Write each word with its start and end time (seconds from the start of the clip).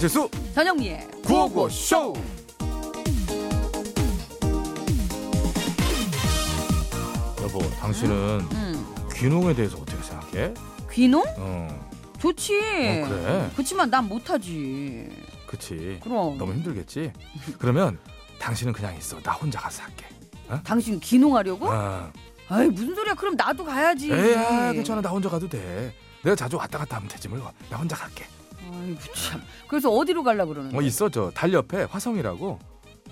배칠수 0.00 0.30
전영미의 0.54 1.08
구호고쇼 1.26 2.14
여보 7.42 7.58
당신은 7.80 8.14
음, 8.50 8.94
귀농에 9.12 9.54
대해서 9.54 9.76
어떻게 9.76 10.02
생각해? 10.02 10.54
귀농? 10.90 11.22
어, 11.36 11.90
좋지. 12.18 12.56
어 12.56 13.08
그래 13.08 13.50
그렇지만 13.52 13.90
난 13.90 14.08
못하지. 14.08 15.10
그치 15.46 16.00
그럼. 16.02 16.38
너무 16.38 16.54
힘들겠지 16.54 17.12
그러면 17.58 17.98
당신은 18.38 18.72
그냥 18.72 18.96
있어 18.96 19.20
나 19.20 19.32
혼자 19.32 19.60
가서 19.60 19.82
할게 19.82 20.06
당신 20.64 20.98
귀농하려고? 20.98 21.70
아, 21.70 22.10
아이 22.48 22.68
무슨 22.68 22.94
소리야? 22.94 23.12
그럼 23.14 23.36
나도 23.36 23.66
가야지. 23.66 24.10
에야 24.10 24.72
괜찮아 24.72 25.02
나 25.02 25.10
혼자 25.10 25.28
가도 25.28 25.46
돼 25.46 25.92
내가 26.22 26.34
자주 26.34 26.56
왔다 26.56 26.78
갔다 26.78 26.96
하면 26.96 27.06
되지 27.10 27.28
뭘나 27.28 27.52
혼자 27.76 27.96
갈게 27.96 28.24
아이고 28.72 28.98
참. 29.14 29.40
그래서 29.68 29.90
어디로 29.90 30.22
가려 30.22 30.46
그러는 30.46 30.70
어 30.70 30.76
거야? 30.78 30.86
있어 30.86 31.08
저 31.08 31.30
달 31.34 31.52
옆에 31.52 31.82
화성이라고 31.84 32.58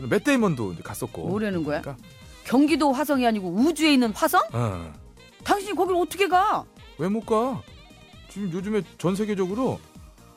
맷 0.09 0.25
데이먼도 0.25 0.73
이제 0.73 0.83
갔었고 0.83 1.29
뭐라는 1.29 1.65
거야? 1.65 1.81
그러니까, 1.81 2.05
경기도 2.45 2.93
화성이 2.93 3.27
아니고 3.27 3.49
우주에 3.51 3.93
있는 3.95 4.13
화성? 4.13 4.41
어. 4.53 4.93
당신이 5.45 5.75
거길 5.75 5.97
어떻게 5.97 6.29
가? 6.29 6.65
왜 6.99 7.09
못 7.09 7.25
가? 7.27 7.61
지금 8.29 8.53
요즘에 8.53 8.83
전 8.99 9.15
세계적으로 9.17 9.79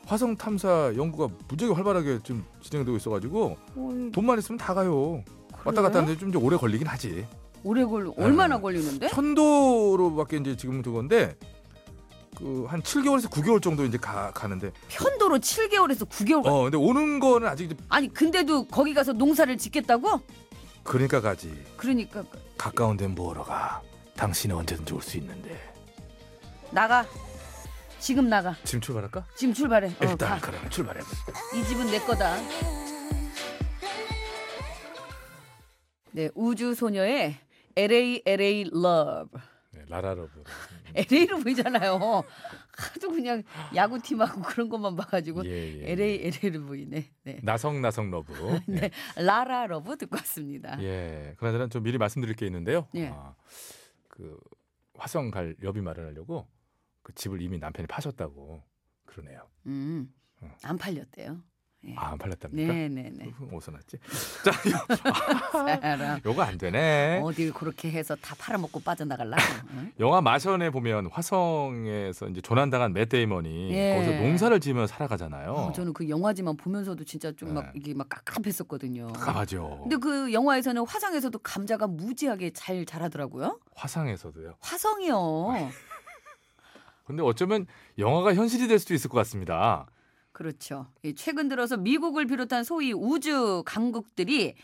화성 0.05 0.35
탐사 0.37 0.93
연구가 0.95 1.33
무지하게 1.47 1.75
활발하게 1.75 2.19
지금 2.23 2.43
진행되고 2.61 2.97
있어가지고 2.97 3.57
어이, 3.77 4.11
돈만 4.11 4.39
있으면 4.39 4.57
다 4.57 4.73
가요. 4.73 5.23
왔다 5.63 5.81
갔다 5.81 5.99
하는데 5.99 6.17
좀 6.19 6.29
이제 6.29 6.37
오래 6.39 6.57
걸리긴 6.57 6.87
하지. 6.87 7.25
오래 7.63 7.85
걸 7.85 8.11
얼마나 8.17 8.55
네. 8.55 8.61
걸리는데? 8.61 9.09
편도로밖에 9.09 10.37
이제 10.37 10.55
지금 10.57 10.81
그건데 10.81 11.35
그 12.41 12.65
한 12.67 12.81
7개월에서 12.81 13.29
9개월 13.29 13.61
정도 13.61 13.85
이제 13.85 13.97
가 13.97 14.31
가는데 14.31 14.71
편도로 14.89 15.37
7개월에서 15.37 16.07
9개월. 16.09 16.45
어 16.45 16.63
근데 16.63 16.77
오는 16.77 17.19
거는 17.19 17.47
아직 17.47 17.65
이제 17.65 17.75
아니 17.89 18.11
근데도 18.11 18.65
거기 18.67 18.93
가서 18.93 19.13
농사를 19.13 19.55
짓겠다고? 19.57 20.19
그러니까 20.83 21.21
가지. 21.21 21.53
그러니까 21.77 22.23
가까운 22.57 22.97
데 22.97 23.07
뭐하러 23.07 23.43
가? 23.43 23.81
당신은 24.15 24.55
언제든지 24.55 24.93
올 24.93 25.01
수 25.01 25.17
있는데. 25.17 25.71
나가. 26.71 27.05
지금 27.99 28.29
나가. 28.29 28.55
지금 28.63 28.81
출발할까? 28.81 29.25
지금 29.35 29.53
출발해. 29.53 29.89
어, 29.89 29.95
일단 30.01 30.17
가. 30.17 30.39
그러면 30.41 30.69
출발해. 30.71 31.01
이 31.55 31.63
집은 31.63 31.85
내 31.91 31.99
거다. 31.99 32.37
네, 36.13 36.29
우주 36.35 36.73
소녀의 36.73 37.37
LA 37.75 38.23
LA 38.25 38.61
Love. 38.73 39.39
네, 39.71 39.81
La 39.87 40.00
La 40.00 40.12
Love. 40.12 40.43
LA로 40.95 41.39
보이잖아요. 41.39 42.23
하도 42.77 43.09
그냥 43.09 43.43
야구팀하고 43.75 44.41
그런 44.41 44.69
것만 44.69 44.95
봐가지고 44.95 45.45
예, 45.45 45.81
예. 45.81 45.91
LA 45.91 46.31
LA로 46.43 46.65
보이네. 46.65 47.11
네. 47.23 47.39
나성 47.43 47.81
나성 47.81 48.09
love. 48.11 48.33
네. 48.67 48.89
La 49.15 49.67
La 49.67 49.77
Love 49.77 49.97
듣고 49.97 50.15
왔습니다. 50.17 50.81
예, 50.81 51.33
그나저나 51.37 51.67
좀 51.67 51.83
미리 51.83 51.97
말씀드릴 51.97 52.35
게 52.35 52.45
있는데요. 52.45 52.87
예. 52.95 53.07
아, 53.07 53.35
그 54.07 54.39
화성 54.95 55.31
갈 55.31 55.55
여비 55.63 55.81
마련하려고 55.81 56.47
그 57.01 57.13
집을 57.13 57.41
이미 57.41 57.57
남편이 57.57 57.87
파셨다고 57.87 58.63
그러네요. 59.05 59.47
음, 59.67 60.13
어. 60.41 60.51
안 60.63 60.77
팔렸대요. 60.77 61.41
예. 61.87 61.95
아, 61.97 62.11
안 62.11 62.17
팔렸답니까? 62.19 62.71
네네네. 62.71 63.33
어디서 63.51 63.71
났지? 63.71 63.97
자, 64.45 64.51
요- 64.69 66.19
요거 66.25 66.41
안 66.43 66.57
되네. 66.57 67.21
어딜 67.23 67.51
그렇게 67.51 67.89
해서 67.91 68.15
다 68.15 68.35
팔아먹고 68.37 68.81
빠져나갈라고. 68.81 69.41
응? 69.71 69.91
영화 69.99 70.21
마션에 70.21 70.69
보면 70.69 71.07
화성에서 71.11 72.27
이제 72.29 72.41
조난당한 72.41 72.93
맷 72.93 73.09
데이먼이 73.09 73.71
예. 73.71 73.95
거기서 73.95 74.21
농사를 74.21 74.59
지으며 74.59 74.85
살아가잖아요. 74.85 75.51
어, 75.51 75.71
저는 75.71 75.93
그 75.93 76.07
영화지만 76.07 76.55
보면서도 76.55 77.03
진짜 77.03 77.31
좀막 77.31 77.65
네. 77.65 77.71
이게 77.75 77.93
막 77.95 78.07
깝깝했었거든요. 78.09 79.07
깝깝하죠. 79.13 79.79
근데 79.81 79.97
그 79.97 80.31
영화에서는 80.33 80.85
화성에서도 80.85 81.37
감자가 81.39 81.87
무지하게 81.87 82.51
잘 82.51 82.85
자라더라고요. 82.85 83.59
화상에서도요. 83.73 84.53
화성이요. 84.59 85.71
근데 87.05 87.23
어쩌면 87.23 87.65
영화가 87.97 88.35
현실이 88.35 88.67
될 88.67 88.77
수도 88.79 88.93
있을 88.93 89.09
것 89.09 89.17
같습니다. 89.17 89.87
그렇죠. 90.31 90.87
이 91.03 91.13
최근 91.13 91.49
들어서 91.49 91.77
미국을 91.77 92.25
비롯한 92.25 92.63
소위 92.63 92.93
우주 92.93 93.63
강국들이 93.65 94.55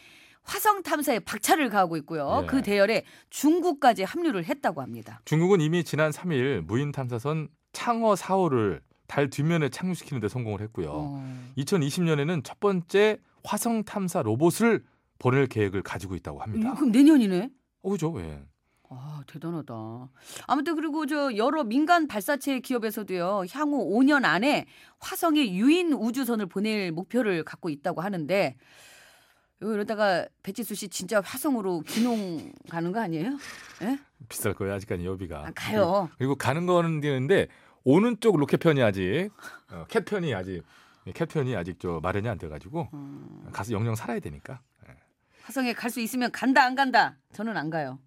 화성 0.43 0.81
탐사에 0.81 1.19
박차를 1.19 1.69
가하고 1.69 1.97
있고요. 1.97 2.41
예. 2.43 2.47
그 2.47 2.61
대열에 2.61 3.03
중국까지 3.29 4.03
합류를 4.03 4.45
했다고 4.45 4.81
합니다. 4.81 5.21
중국은 5.25 5.59
이미 5.59 5.83
지난 5.83 6.11
3일 6.11 6.61
무인 6.61 6.91
탐사선 6.91 7.49
창어 7.73 8.13
4호를 8.13 8.81
달 9.07 9.29
뒷면에 9.29 9.69
착륙시키는 9.69 10.21
데 10.21 10.27
성공을 10.29 10.61
했고요. 10.61 10.89
어. 10.89 11.51
2020년에는 11.57 12.43
첫 12.43 12.59
번째 12.59 13.17
화성 13.43 13.83
탐사 13.83 14.21
로봇을 14.21 14.83
보낼 15.19 15.47
계획을 15.47 15.81
가지고 15.83 16.15
있다고 16.15 16.39
합니다. 16.39 16.69
이거 16.69 16.75
그럼 16.77 16.91
내년이네. 16.91 17.49
어, 17.83 17.89
그죠? 17.89 18.13
예. 18.19 18.41
아, 18.89 19.21
대단하다. 19.27 19.73
아무튼 20.47 20.75
그리고 20.75 21.05
저 21.05 21.35
여러 21.35 21.63
민간 21.63 22.07
발사체 22.07 22.59
기업에서도요. 22.59 23.43
향후 23.51 23.85
5년 23.97 24.23
안에 24.25 24.65
화성에 24.99 25.51
유인 25.53 25.93
우주선을 25.93 26.45
보낼 26.47 26.91
목표를 26.91 27.43
갖고 27.43 27.69
있다고 27.69 28.01
하는데 28.01 28.55
이러다가 29.59 30.25
배치수 30.43 30.75
씨 30.75 30.87
진짜 30.87 31.19
화성으로 31.19 31.81
귀농 31.81 32.53
가는 32.69 32.91
거 32.91 32.99
아니에요? 33.01 33.37
예? 33.81 33.99
비쌀 34.29 34.53
거예요, 34.53 34.75
아직까지 34.75 35.05
여비가. 35.05 35.47
아, 35.47 35.51
가요. 35.55 36.09
그리고 36.17 36.35
가는 36.35 36.65
거는 36.65 37.01
되는데 37.01 37.47
오는 37.83 38.17
쪽 38.19 38.37
로켓 38.37 38.57
편이 38.57 38.81
아직 38.83 39.29
어, 39.71 39.85
캣 39.89 40.05
편이 40.05 40.33
아직 40.33 40.63
캣 41.13 41.27
편이 41.29 41.55
아직 41.55 41.79
저 41.79 41.99
마련이 42.03 42.27
안 42.29 42.37
돼가지고 42.37 42.89
음, 42.93 43.47
가서 43.51 43.71
영영 43.73 43.95
살아야 43.95 44.19
되니까. 44.19 44.61
화성에 45.43 45.71
갈 45.73 45.89
수 45.89 46.01
있으면 46.01 46.29
간다 46.31 46.63
안 46.65 46.75
간다. 46.75 47.15
저는 47.33 47.55
안 47.55 47.69
가요. 47.69 47.99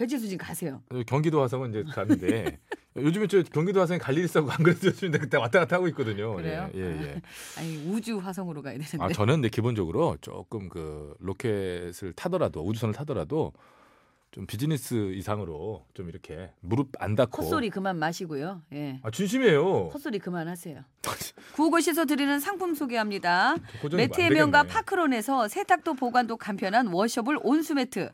배치수 0.00 0.28
씨 0.28 0.38
가세요. 0.38 0.82
경기도 1.06 1.42
화성은 1.42 1.70
이제 1.70 1.84
가는데 1.92 2.58
요즘에 2.96 3.26
저 3.26 3.42
경기도 3.42 3.82
화성에 3.82 3.98
갈일 3.98 4.24
있어고 4.24 4.50
안 4.50 4.62
그래도 4.62 4.86
요즘에 4.86 5.18
그때 5.18 5.36
왔다 5.36 5.58
갔다 5.58 5.76
하고 5.76 5.88
있거든요. 5.88 6.34
그래요? 6.36 6.70
예, 6.74 6.80
예, 6.80 7.02
예. 7.02 7.22
아니 7.60 7.76
우주 7.86 8.16
화성으로 8.16 8.62
가야 8.62 8.78
되는데. 8.78 8.96
아 8.98 9.08
저는 9.10 9.34
근데 9.34 9.50
기본적으로 9.50 10.16
조금 10.22 10.70
그 10.70 11.14
로켓을 11.18 12.14
타더라도 12.14 12.64
우주선을 12.66 12.94
타더라도 12.94 13.52
좀 14.30 14.46
비즈니스 14.46 15.12
이상으로 15.12 15.84
좀 15.92 16.08
이렇게 16.08 16.50
무릎 16.60 16.92
안 16.98 17.14
닿고. 17.14 17.42
헛소리 17.42 17.68
그만 17.68 17.98
마시고요. 17.98 18.62
예. 18.72 19.00
아 19.02 19.10
진심이에요. 19.10 19.90
헛소리 19.92 20.18
그만하세요. 20.18 20.82
구호고시에서 21.56 22.06
드리는 22.06 22.40
상품 22.40 22.74
소개합니다. 22.74 23.54
매트의 23.94 24.28
안 24.28 24.32
명가. 24.32 24.62
파크론에서 24.62 25.48
세탁도 25.48 25.92
보관도 25.92 26.38
간편한 26.38 26.86
washable 26.86 27.38
온수매트. 27.42 28.08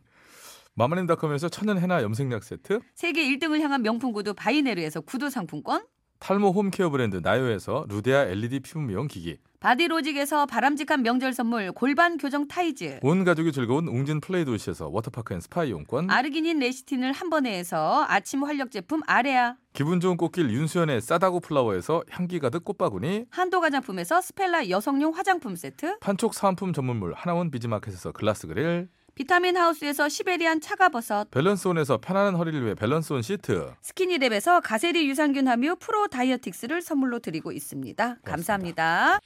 마마님닷컴에서 0.78 1.48
천연 1.48 1.78
헤나 1.78 2.02
염색약 2.02 2.44
세트, 2.44 2.80
세계 2.94 3.26
1등을 3.30 3.60
향한 3.60 3.80
명품 3.80 4.12
구두 4.12 4.34
바이네르에서 4.34 5.00
구두 5.00 5.30
상품권. 5.30 5.82
탈모 6.18 6.50
home 6.50 6.70
care 6.70 6.90
브랜드 6.90 7.16
나요에서 7.22 7.86
루데아 7.88 8.24
LED 8.24 8.60
피부 8.60 8.80
미용 8.80 9.06
기기, 9.06 9.38
바디로직에서 9.60 10.44
바람직한 10.44 11.02
명절 11.02 11.32
선물 11.32 11.72
골반 11.72 12.18
교정 12.18 12.46
타이즈. 12.46 13.00
온 13.02 13.24
가족이 13.24 13.52
즐거운 13.52 13.88
웅진 13.88 14.20
플레이 14.20 14.44
도시에서 14.44 14.88
워터파크 14.88 15.32
and 15.32 15.40
스파 15.40 15.64
이용권, 15.64 16.10
아르기닌 16.10 16.58
레시틴을 16.58 17.12
한 17.12 17.30
번에 17.30 17.58
해서 17.58 18.04
아침 18.06 18.44
활력 18.44 18.70
제품 18.70 19.00
아레아. 19.06 19.56
기분 19.72 20.00
좋은 20.00 20.18
꽃길 20.18 20.50
윤수연의 20.50 21.00
싸다고 21.00 21.40
플라워에서 21.40 22.02
향기 22.10 22.38
가득 22.38 22.64
꽃바구니, 22.64 23.26
한도 23.30 23.62
화장품에서 23.62 24.20
스펠라 24.20 24.68
여성용 24.68 25.14
화장품 25.14 25.56
세트. 25.56 26.00
판촉 26.00 26.34
사은품 26.34 26.74
전문몰 26.74 27.14
하나원 27.14 27.50
비즈마켓에서 27.50 28.12
글라스 28.12 28.46
그릴, 28.46 28.88
비타민 29.16 29.56
하우스에서 29.56 30.10
시베리안 30.10 30.60
차가버섯. 30.60 31.30
밸런스온에서 31.30 31.96
편안한 31.96 32.34
허리를 32.36 32.62
위해 32.62 32.74
밸런스온 32.74 33.22
시트, 33.22 33.72
스키니랩에서 33.82 34.60
가세리 34.62 35.08
유산균 35.08 35.48
함유 35.48 35.74
프로 35.76 36.06
다이어틱스를 36.06 36.82
선물로 36.82 37.20
드리고 37.20 37.50
있습니다. 37.50 38.16
감사합니다. 38.22 39.20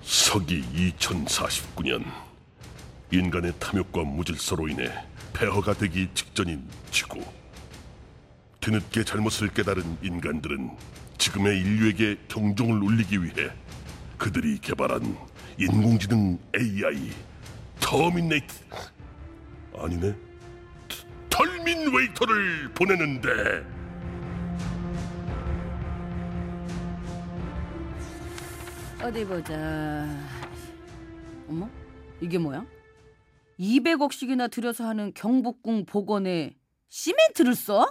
서기 0.00 0.62
2049년 0.62 2.02
인간의 3.12 3.52
탐욕과 3.58 4.02
무질서로 4.02 4.68
인해 4.68 4.90
폐허가 5.34 5.74
되기 5.74 6.08
직전인 6.14 6.66
지구 6.90 7.22
뒤늦게 8.60 9.04
잘못을 9.04 9.48
깨달은 9.48 9.98
인간들은 10.02 10.70
지금의 11.18 11.60
인류에게 11.60 12.16
경종을 12.28 12.82
울리기 12.82 13.22
위해 13.22 13.50
그들이 14.18 14.58
개발한 14.58 15.16
인공지능 15.58 16.38
AI 16.58 17.10
터미네이트 17.80 18.54
아니네 19.78 20.14
터- 20.88 21.06
털민웨이터를 21.30 22.70
보내는데 22.74 23.64
어디 29.02 29.24
보자. 29.24 30.06
어머? 31.48 31.68
이게 32.20 32.38
뭐야? 32.38 32.64
200억씩이나 33.58 34.50
들여서 34.50 34.86
하는 34.86 35.12
경복궁 35.14 35.84
복원에 35.86 36.56
시멘트를 36.88 37.54
써? 37.54 37.86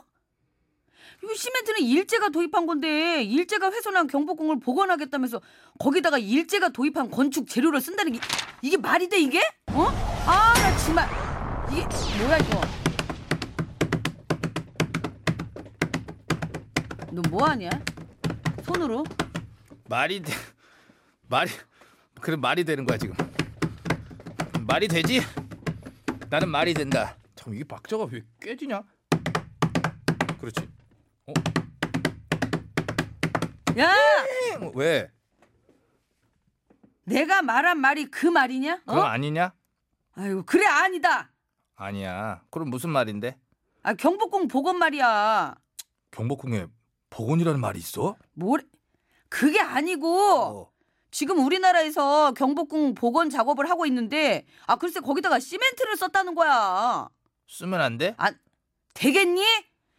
이거 1.26 1.34
시멘트는 1.34 1.82
일제가 1.82 2.30
도입한 2.30 2.68
건데 2.68 3.24
일제가 3.24 3.72
훼손한 3.72 4.06
경복궁을 4.06 4.60
복원하겠다면서 4.60 5.42
거기다가 5.80 6.20
일제가 6.20 6.70
도입한 6.70 7.10
건축 7.10 7.50
재료를 7.50 7.82
쓴다는 7.82 8.12
게 8.14 8.20
이게 8.62 8.78
말이 8.78 9.10
돼 9.10 9.18
이게? 9.20 9.40
어? 9.72 9.88
아 10.28 10.54
나 10.54 10.78
정말 10.78 11.10
이게 11.72 11.82
뭐야 12.24 12.38
이거? 12.38 12.62
너 17.12 17.22
뭐하냐? 17.30 17.70
손으로? 18.64 19.04
말이 19.90 20.20
돼 20.22 20.32
말이 21.28 21.50
그래 22.22 22.36
말이 22.36 22.64
되는 22.64 22.86
거야 22.86 23.00
지금 23.00 23.16
말이 24.68 24.88
되지 24.88 25.22
나는 26.30 26.50
말이 26.50 26.76
된다 26.76 27.18
참 27.36 27.56
이게 27.56 27.64
박자가 27.64 28.06
왜 28.12 28.22
깨지냐? 28.42 28.84
그렇지. 30.40 30.75
야 33.78 33.92
어, 34.62 34.72
왜 34.76 35.12
내가 37.04 37.42
말한 37.42 37.80
말이 37.80 38.06
그 38.06 38.28
말이냐? 38.28 38.80
그거 38.80 39.00
어? 39.00 39.04
아니냐 39.04 39.54
아이고 40.14 40.44
그래 40.44 40.66
아니다. 40.66 41.32
아니야 41.76 42.42
그럼 42.50 42.70
무슨 42.70 42.90
말인데 42.92 43.38
아 43.84 43.94
경복궁 43.94 44.48
복원 44.48 44.78
말이야. 44.78 45.56
경복궁에 46.12 46.68
복원이라는 47.10 47.60
말이 47.60 47.80
있어? 47.80 48.16
뭘? 48.34 48.66
그게 49.30 49.60
아니고 49.60 50.32
어. 50.32 50.72
지금 51.12 51.46
우리나라에서 51.46 52.34
경복궁 52.34 52.96
복원 52.96 53.30
작업을 53.30 53.70
하고 53.70 53.86
있는데 53.86 54.46
아 54.68 54.76
글쎄 54.78 55.00
거기다가 55.02 55.40
시멘트를 55.40 55.98
썼다는 55.98 56.34
거야. 56.36 57.10
쓰면 57.48 57.82
안 57.82 57.98
돼? 57.98 58.16
되겠니? 58.94 59.44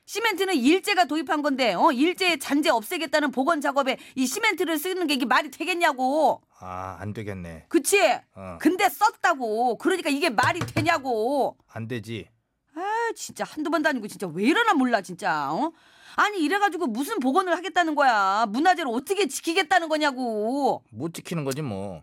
시멘트는 0.07 0.55
일제가 0.55 1.05
도입한 1.07 1.43
건데 1.43 1.75
어 1.75 1.91
일제의 1.93 2.39
잔재 2.39 2.71
없애겠다는 2.71 3.33
복원 3.33 3.61
작업에 3.61 3.99
이 4.15 4.27
시멘트를 4.27 4.79
쓰는 4.79 5.07
게 5.07 5.15
이게 5.15 5.25
말이 5.27 5.51
되겠냐고. 5.51 6.41
아 6.59 6.97
안 7.01 7.13
되겠네 7.13 7.67
그치? 7.69 8.01
어, 8.35 8.57
근데 8.61 8.89
썼다고. 8.89 9.77
그러니까 9.79 10.09
이게 10.09 10.31
말이 10.31 10.61
되냐고. 10.61 11.57
안 11.69 11.87
되지 11.89 12.29
아 12.75 12.83
진짜 13.15 13.45
한두 13.45 13.69
번도 13.71 13.89
아니고 13.89 14.07
진짜 14.09 14.27
왜 14.29 14.45
이러나 14.45 14.73
몰라 14.75 15.01
진짜. 15.03 15.53
어? 15.53 15.73
아니 16.15 16.39
이래가지고 16.41 16.87
무슨 16.87 17.19
복원을 17.19 17.55
하겠다는 17.57 17.95
거야. 17.97 18.47
문화재를 18.49 18.91
어떻게 18.95 19.27
지키겠다는 19.27 19.89
거냐고. 19.89 20.83
못 20.91 21.13
지키는 21.15 21.45
거지 21.45 21.63
뭐 21.63 21.86
왜 21.86 22.03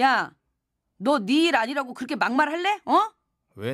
야, 0.00 0.32
너 0.98 1.18
네 1.20 1.46
일 1.46 1.56
아니라고 1.56 1.94
그렇게 1.94 2.16
막말할래? 2.16 2.80
어? 2.84 3.00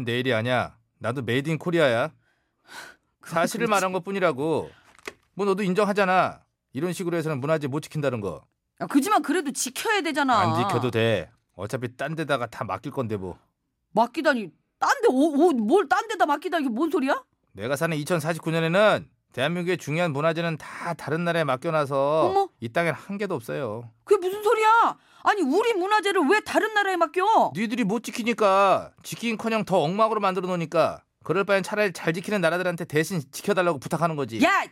내 0.05 0.20
일이 0.20 0.35
아니야 0.35 0.77
나도 0.99 1.23
made 1.23 1.49
in 1.49 1.59
Korea야 1.59 2.13
사실을. 3.25 3.67
말한 3.67 3.93
것 3.93 4.05
뿐이라고 4.05 4.71
뭐 5.35 5.47
너도 5.47 5.63
인정하잖아 5.63 6.41
이런 6.73 6.93
식으로 6.93 7.17
해서는 7.17 7.41
문화재 7.41 7.67
못 7.67 7.81
지킨다는 7.81 8.21
거 8.21 8.33
안 8.33 8.41
야, 8.81 8.87
그지만 8.87 9.23
그래도 9.23 9.51
지켜야 9.53 10.01
되잖아. 10.01 10.57
지켜도 10.57 10.91
돼 10.91 11.31
어차피 11.57 11.97
딴 11.97 12.15
데다가 12.15 12.47
다 12.47 12.65
맡길 12.65 12.93
건데 12.93 13.17
뭐 13.17 13.39
맡기다니. 13.93 14.51
딴데 14.79 15.09
뭘딴 15.63 16.09
데다 16.09 16.25
맡기다 16.25 16.59
이게 16.61 16.69
뭔 16.71 16.91
소리야? 16.91 17.23
내가 17.53 17.77
사는 17.77 17.95
2049년에는 17.99 19.05
대한민국의 19.33 19.77
중요한 19.77 20.13
문화재는 20.13 20.57
다 20.57 20.95
다른 20.95 21.25
나라에 21.25 21.45
맡겨놔서 21.45 22.21
어머. 22.31 22.49
이 22.61 22.69
땅엔 22.71 22.95
한 22.95 23.19
개도 23.19 23.35
없어요. 23.35 23.91
그게 24.05 24.27
무슨 24.27 24.43
소리야? 24.43 24.97
아니 25.23 25.43
우리 25.43 25.75
문화재를 25.75 26.23
왜 26.31 26.41
다른 26.41 26.73
나라에 26.73 26.97
맡겨? 26.97 27.53
니들이 27.55 27.85
못 27.85 28.03
지키니까 28.03 28.93
지키긴커녕 29.03 29.67
더 29.67 29.81
엉망으로 29.83 30.19
만들어 30.21 30.49
놓으니까 30.49 31.03
그럴 31.23 31.45
바엔 31.45 31.63
차라리 31.63 31.93
잘 31.93 32.13
지키는 32.13 32.41
나라들한테 32.41 32.85
대신 32.87 33.21
지켜달라고 33.31 33.79
부탁하는 33.79 34.17
거지. 34.17 34.43
야, 34.43 34.65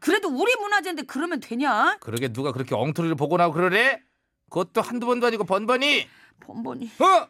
그래도 0.00 0.28
우리 0.28 0.54
문화재인데 0.56 1.02
그러면 1.04 1.40
되냐? 1.40 1.96
그러게 2.00 2.28
누가 2.32 2.52
그렇게 2.52 2.74
엉터리를 2.74 3.14
복원하고 3.16 3.54
그러래? 3.54 4.02
그것도 4.50 4.82
한두 4.82 5.06
번도 5.06 5.26
아니고 5.26 5.44
번번이. 5.44 6.06
번번이. 6.40 6.90
어? 7.00 7.28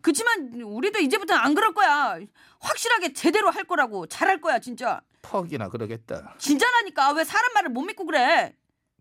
그치만 0.00 0.60
우리도 0.60 0.98
이제부터 1.00 1.34
안 1.34 1.54
그럴 1.54 1.72
거야. 1.74 2.18
확실하게 2.60 3.12
제대로 3.12 3.50
할 3.50 3.64
거라고 3.64 4.06
잘할 4.06 4.40
거야 4.40 4.58
진짜. 4.58 5.02
퍽이나 5.22 5.68
그러겠다. 5.68 6.34
진짜라니까 6.38 7.12
왜 7.12 7.24
사람 7.24 7.52
말을 7.52 7.68
못 7.70 7.82
믿고 7.82 8.04
그래? 8.06 8.56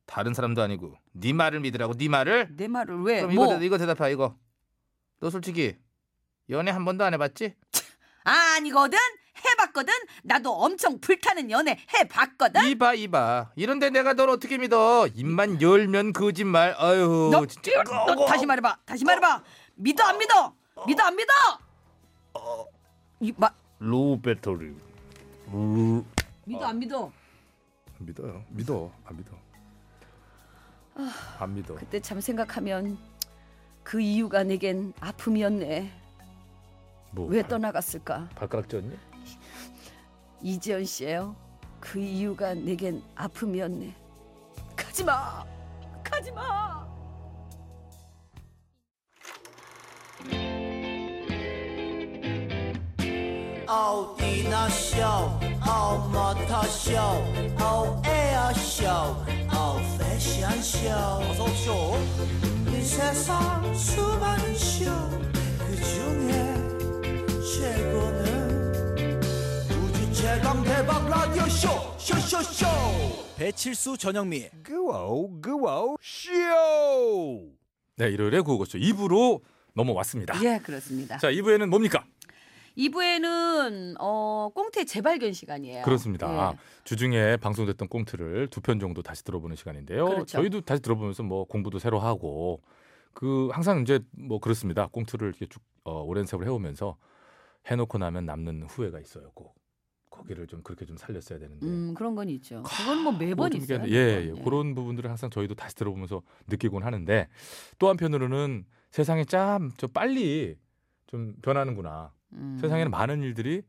다른 0.06 0.34
사람도 0.34 0.62
아니고 0.62 0.96
네 1.14 1.32
말을 1.34 1.62
믿으라고 1.62 1.94
네 1.96 2.10
말을? 2.10 2.56
내 2.58 2.68
말을 2.68 3.02
왜? 3.04 3.22
그럼 3.22 3.36
뭐? 3.36 3.46
이거 3.46 3.58
대- 3.60 3.66
이거 3.66 3.78
대답해 3.78 4.12
이거. 4.12 4.38
너 5.20 5.30
솔직히 5.30 5.78
연애 6.50 6.72
한 6.72 6.84
번도 6.86 7.04
안 7.06 7.14
해봤지? 7.14 7.56
아니거든. 8.24 8.98
해봤거든. 9.46 9.94
나도 10.24 10.54
엄청 10.54 11.00
불타는 11.02 11.52
연애 11.52 11.78
해봤거든. 11.94 12.66
이봐 12.70 12.94
이봐 12.94 13.52
이런데 13.56 13.90
내가 13.90 14.14
널 14.14 14.30
어떻게 14.30 14.58
믿어 14.58 15.08
입만 15.08 15.62
열면 15.62 16.14
거짓말 16.14 16.74
아유 16.78 17.30
너, 17.32 17.46
진짜 17.46 17.84
너 17.84 18.26
다시 18.26 18.46
말해봐. 18.46 18.78
다시 18.86 19.04
말해봐. 19.04 19.44
믿어 19.76 20.04
안 20.04 20.18
믿어? 20.18 20.56
믿어 20.88 21.04
안 21.04 21.16
믿어? 21.16 21.34
이마 23.20 23.50
low 23.80 24.20
battery 24.22 24.74
믿어 26.46 26.66
안 26.66 26.80
믿어? 26.80 27.12
믿어요. 28.00 28.44
믿어. 28.50 28.92
안 29.06 29.18
믿어. 29.18 29.32
안 31.40 31.56
믿어. 31.56 31.76
그때 31.76 32.00
참 32.02 32.20
생각하면 32.22 32.98
그 33.84 34.00
이유가 34.02 34.44
내겐 34.44 34.94
아픔이었네. 35.00 36.03
뭐 37.14 37.33
왜 37.33 37.48
떠나갔을까? 37.48 38.30
발가락 38.36 38.68
쪘니? 38.68 38.98
이지연 40.42 40.86
씨예요. 40.86 41.36
그 41.80 42.00
이유가 42.00 42.54
내겐 42.54 43.04
아픔이었네. 43.16 43.96
가지 44.76 45.04
마. 45.04 45.46
가지 46.04 46.32
마. 46.32 46.84
어디나 53.68 54.70
쇼, 54.70 55.02
어 55.68 55.98
모터 56.10 56.64
쇼, 56.64 56.96
어 57.60 58.02
에어 58.06 58.54
쇼, 58.54 58.86
어 59.52 59.82
패션 59.98 60.62
쇼. 60.62 60.90
어서 60.90 61.48
쇼. 61.56 61.98
이 62.70 62.82
세상 62.82 63.74
수많은 63.74 64.56
쇼, 64.56 64.86
그 65.60 65.76
중에 65.76 66.63
최고는 67.54 69.22
우주 69.70 70.12
최강 70.14 70.64
대박 70.64 71.08
라디오 71.08 71.44
쇼, 71.44 71.68
쇼쇼쇼. 72.00 72.66
배칠수 73.38 73.96
전영미. 73.98 74.50
그와우 74.64 75.40
그와우 75.40 75.96
쇼 76.02 76.32
네, 77.98 78.10
일요일에 78.10 78.42
구호고쇼 78.42 78.80
2부로 78.80 79.42
넘어왔습니다. 79.76 80.44
예, 80.44 80.58
그렇습니다. 80.64 81.20
자, 81.20 81.30
2부에는 81.30 81.68
뭡니까? 81.68 82.04
2부에는 82.76 83.98
어, 84.00 84.50
꽁태 84.56 84.86
재발견 84.86 85.32
시간이에요. 85.34 85.84
그렇습니다. 85.84 86.54
예. 86.54 86.58
주중에 86.86 87.38
방송됐던 87.38 87.88
꽁트를 87.88 88.48
두 88.48 88.62
편 88.62 88.80
정도 88.80 89.04
다시 89.04 89.24
들어보는 89.24 89.56
시간인데요. 89.56 90.06
그렇죠. 90.06 90.26
저희도 90.26 90.62
다시 90.62 90.82
들어보면서 90.82 91.22
뭐 91.22 91.46
공부도 91.46 91.78
새로 91.78 92.00
하고 92.00 92.62
그 93.14 93.50
항상 93.52 93.82
이제 93.82 94.00
뭐 94.12 94.40
그렇습니다. 94.40 94.88
꽁트를 94.88 95.28
이렇게 95.28 95.46
쭉 95.46 95.62
어, 95.84 96.02
오랜 96.02 96.26
세월 96.26 96.46
해오면서 96.46 96.98
해놓고 97.70 97.98
나면 97.98 98.26
남는 98.26 98.64
후회가 98.64 99.00
있어요. 99.00 99.32
꼭 99.34 99.56
거기를 100.10 100.46
좀 100.48 100.62
그렇게 100.62 100.86
좀 100.86 100.96
살렸어야 100.98 101.40
되는데. 101.40 101.66
음, 101.66 101.94
그런 101.96 102.14
건 102.16 102.30
있죠. 102.30 102.62
그건 102.64 103.00
뭐 103.04 103.12
매번 103.14 103.50
뭐좀 103.50 103.62
있어요. 103.62 103.82
예, 103.88 103.94
예, 103.94 104.26
매번. 104.28 104.44
그런 104.44 104.76
부분들을 104.76 105.10
항상 105.10 105.30
저희도 105.30 105.56
다시 105.56 105.76
들어보면서 105.76 106.22
느끼곤 106.48 106.84
하는데 106.84 107.28
또 107.80 107.90
한편으로는 107.90 108.66
세상이 108.92 109.26
참 109.26 109.72
저 109.78 109.88
빨리 109.88 110.56
좀 111.08 111.36
변하는구나. 111.42 112.12
음. 112.34 112.58
세상에는 112.62 112.92
많은 112.92 113.22
일들이 113.24 113.64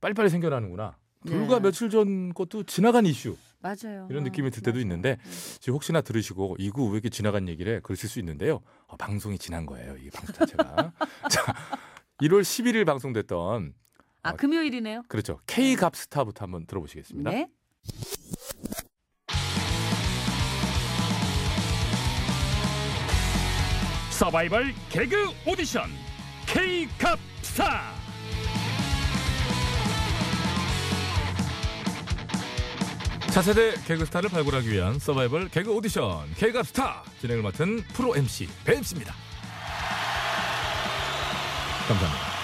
빨리빨리 0.00 0.28
생겨나는구나. 0.30 0.96
불과 1.26 1.56
네. 1.56 1.62
며칠 1.62 1.90
전 1.90 2.32
것도 2.32 2.62
지나간 2.64 3.04
이슈 3.06 3.36
맞아요. 3.60 4.06
이런 4.08 4.22
어, 4.22 4.24
느낌이 4.24 4.50
들 4.50 4.62
때도 4.62 4.76
맞아요. 4.76 4.82
있는데 4.82 5.16
음. 5.24 5.30
지금 5.60 5.74
혹시나 5.74 6.00
들으시고 6.00 6.56
이거 6.60 6.84
왜 6.84 6.92
이렇게 6.92 7.08
지나간 7.08 7.48
얘기를 7.48 7.76
해? 7.76 7.80
그러실 7.80 8.08
수 8.08 8.18
있는데요. 8.20 8.60
어, 8.86 8.96
방송이 8.96 9.36
지난 9.38 9.66
거예요. 9.66 9.96
이 9.96 10.10
방송 10.10 10.34
자체가. 10.34 10.92
자, 11.30 11.54
1월 12.22 12.42
11일 12.42 12.84
방송됐던 12.84 13.74
아, 14.22 14.32
금요일이네요. 14.32 15.02
그렇죠. 15.08 15.40
K 15.46 15.76
갑 15.76 15.94
스타부터 15.96 16.44
한번 16.44 16.66
들어보시겠습니다. 16.66 17.30
네. 17.30 17.48
서바이벌 24.10 24.74
개그 24.90 25.28
오디션 25.46 25.84
K캅스타 26.46 27.98
차세대 33.30 33.74
개그스타를 33.86 34.30
발굴하기 34.30 34.68
위한 34.68 34.98
서바이벌 34.98 35.50
개그 35.50 35.72
오디션 35.72 36.28
K갑 36.36 36.66
스타 36.66 37.04
진행을 37.20 37.44
맡은 37.44 37.82
프로 37.92 38.16
MC 38.16 38.48
배임씨입니다. 38.64 39.27
감사합니다. 41.88 42.38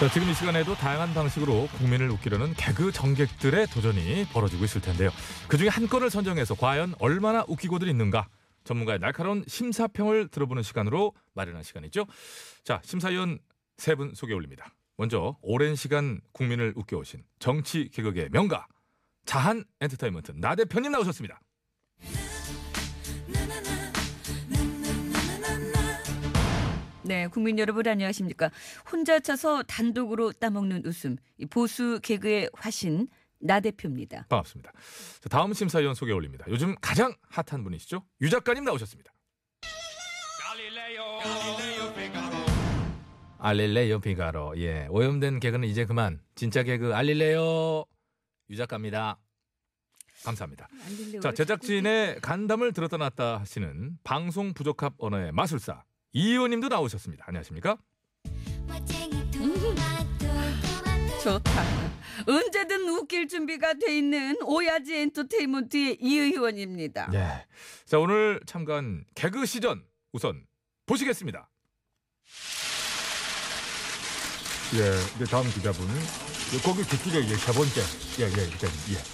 자, 0.00 0.08
지금 0.10 0.28
이 0.28 0.34
시간에도 0.34 0.74
다양한 0.74 1.14
방식으로 1.14 1.68
국민을 1.78 2.10
웃기려는 2.10 2.54
개그 2.54 2.90
정객들의 2.90 3.68
도전이 3.68 4.26
벌어지고 4.32 4.64
있을 4.64 4.80
텐데요. 4.80 5.10
그중에 5.48 5.68
한 5.68 5.86
건을 5.86 6.10
선정해서 6.10 6.54
과연 6.54 6.94
얼마나 6.98 7.44
웃기고들 7.46 7.86
있는가 7.88 8.28
전문가의 8.64 8.98
날카로운 8.98 9.44
심사평을 9.46 10.28
들어보는 10.28 10.62
시간으로 10.62 11.12
마련한 11.34 11.62
시간이죠. 11.62 12.06
자, 12.64 12.80
심사위원 12.84 13.38
세 13.76 13.94
분 13.94 14.14
소개 14.14 14.32
올립니다. 14.32 14.74
먼저 14.96 15.36
오랜 15.42 15.74
시간 15.76 16.20
국민을 16.32 16.72
웃겨오신 16.76 17.22
정치 17.38 17.88
개그의 17.90 18.28
명가 18.30 18.66
자한 19.26 19.64
엔터테인먼트 19.80 20.32
나 20.36 20.54
대표님 20.54 20.92
나오셨습니다. 20.92 21.40
네, 27.04 27.26
국민 27.26 27.58
여러분 27.58 27.86
안녕하십니까? 27.86 28.50
혼자 28.90 29.20
차서 29.20 29.64
단독으로 29.64 30.32
따먹는 30.32 30.86
웃음, 30.86 31.16
이 31.36 31.44
보수 31.44 32.00
개그의 32.02 32.48
화신 32.54 33.08
나 33.38 33.60
대표입니다. 33.60 34.24
반갑습니다. 34.30 34.72
자, 35.20 35.28
다음 35.28 35.52
심사위원 35.52 35.94
소개 35.94 36.12
올립니다. 36.12 36.46
요즘 36.48 36.74
가장 36.80 37.14
핫한 37.28 37.62
분이시죠? 37.62 38.02
유 38.22 38.30
작가님 38.30 38.64
나오셨습니다. 38.64 39.12
알릴레요 43.38 44.00
피가로. 44.00 44.54
예, 44.56 44.86
오염된 44.88 45.40
개그는 45.40 45.68
이제 45.68 45.84
그만. 45.84 46.22
진짜 46.34 46.62
개그 46.62 46.94
알릴레요 46.94 47.84
유 48.48 48.56
작가입니다. 48.56 49.18
감사합니다. 50.24 50.68
자, 51.20 51.32
제작진의 51.32 52.20
간담을 52.22 52.72
들었다 52.72 52.96
놨다 52.96 53.40
하시는 53.40 53.98
방송 54.02 54.54
부적합 54.54 54.94
언어의 54.96 55.32
마술사 55.32 55.84
이 56.14 56.30
의원님도 56.30 56.68
나오셨습니다. 56.68 57.24
안녕하십니까? 57.26 57.76
좋다. 61.22 61.64
언제든 62.26 62.88
웃길 62.88 63.26
준비가 63.26 63.74
돼 63.74 63.98
있는 63.98 64.36
오야지 64.42 64.94
엔터테인먼트의 64.94 65.98
이 66.00 66.16
의원입니다. 66.18 67.10
예. 67.14 67.44
자, 67.84 67.98
오늘 67.98 68.40
참가한 68.46 69.04
개그 69.16 69.44
시전 69.44 69.84
우선 70.12 70.46
보시겠습니다. 70.86 71.50
예, 74.74 75.16
이제 75.16 75.24
다음 75.24 75.50
기자분. 75.50 75.86
거기 76.64 76.84
뒷길에 76.84 77.24
이제 77.24 77.34
세 77.36 77.52
번째. 77.52 77.80
예, 78.20 78.24
예, 78.26 78.50
기자님. 78.50 78.76
예. 78.92 79.13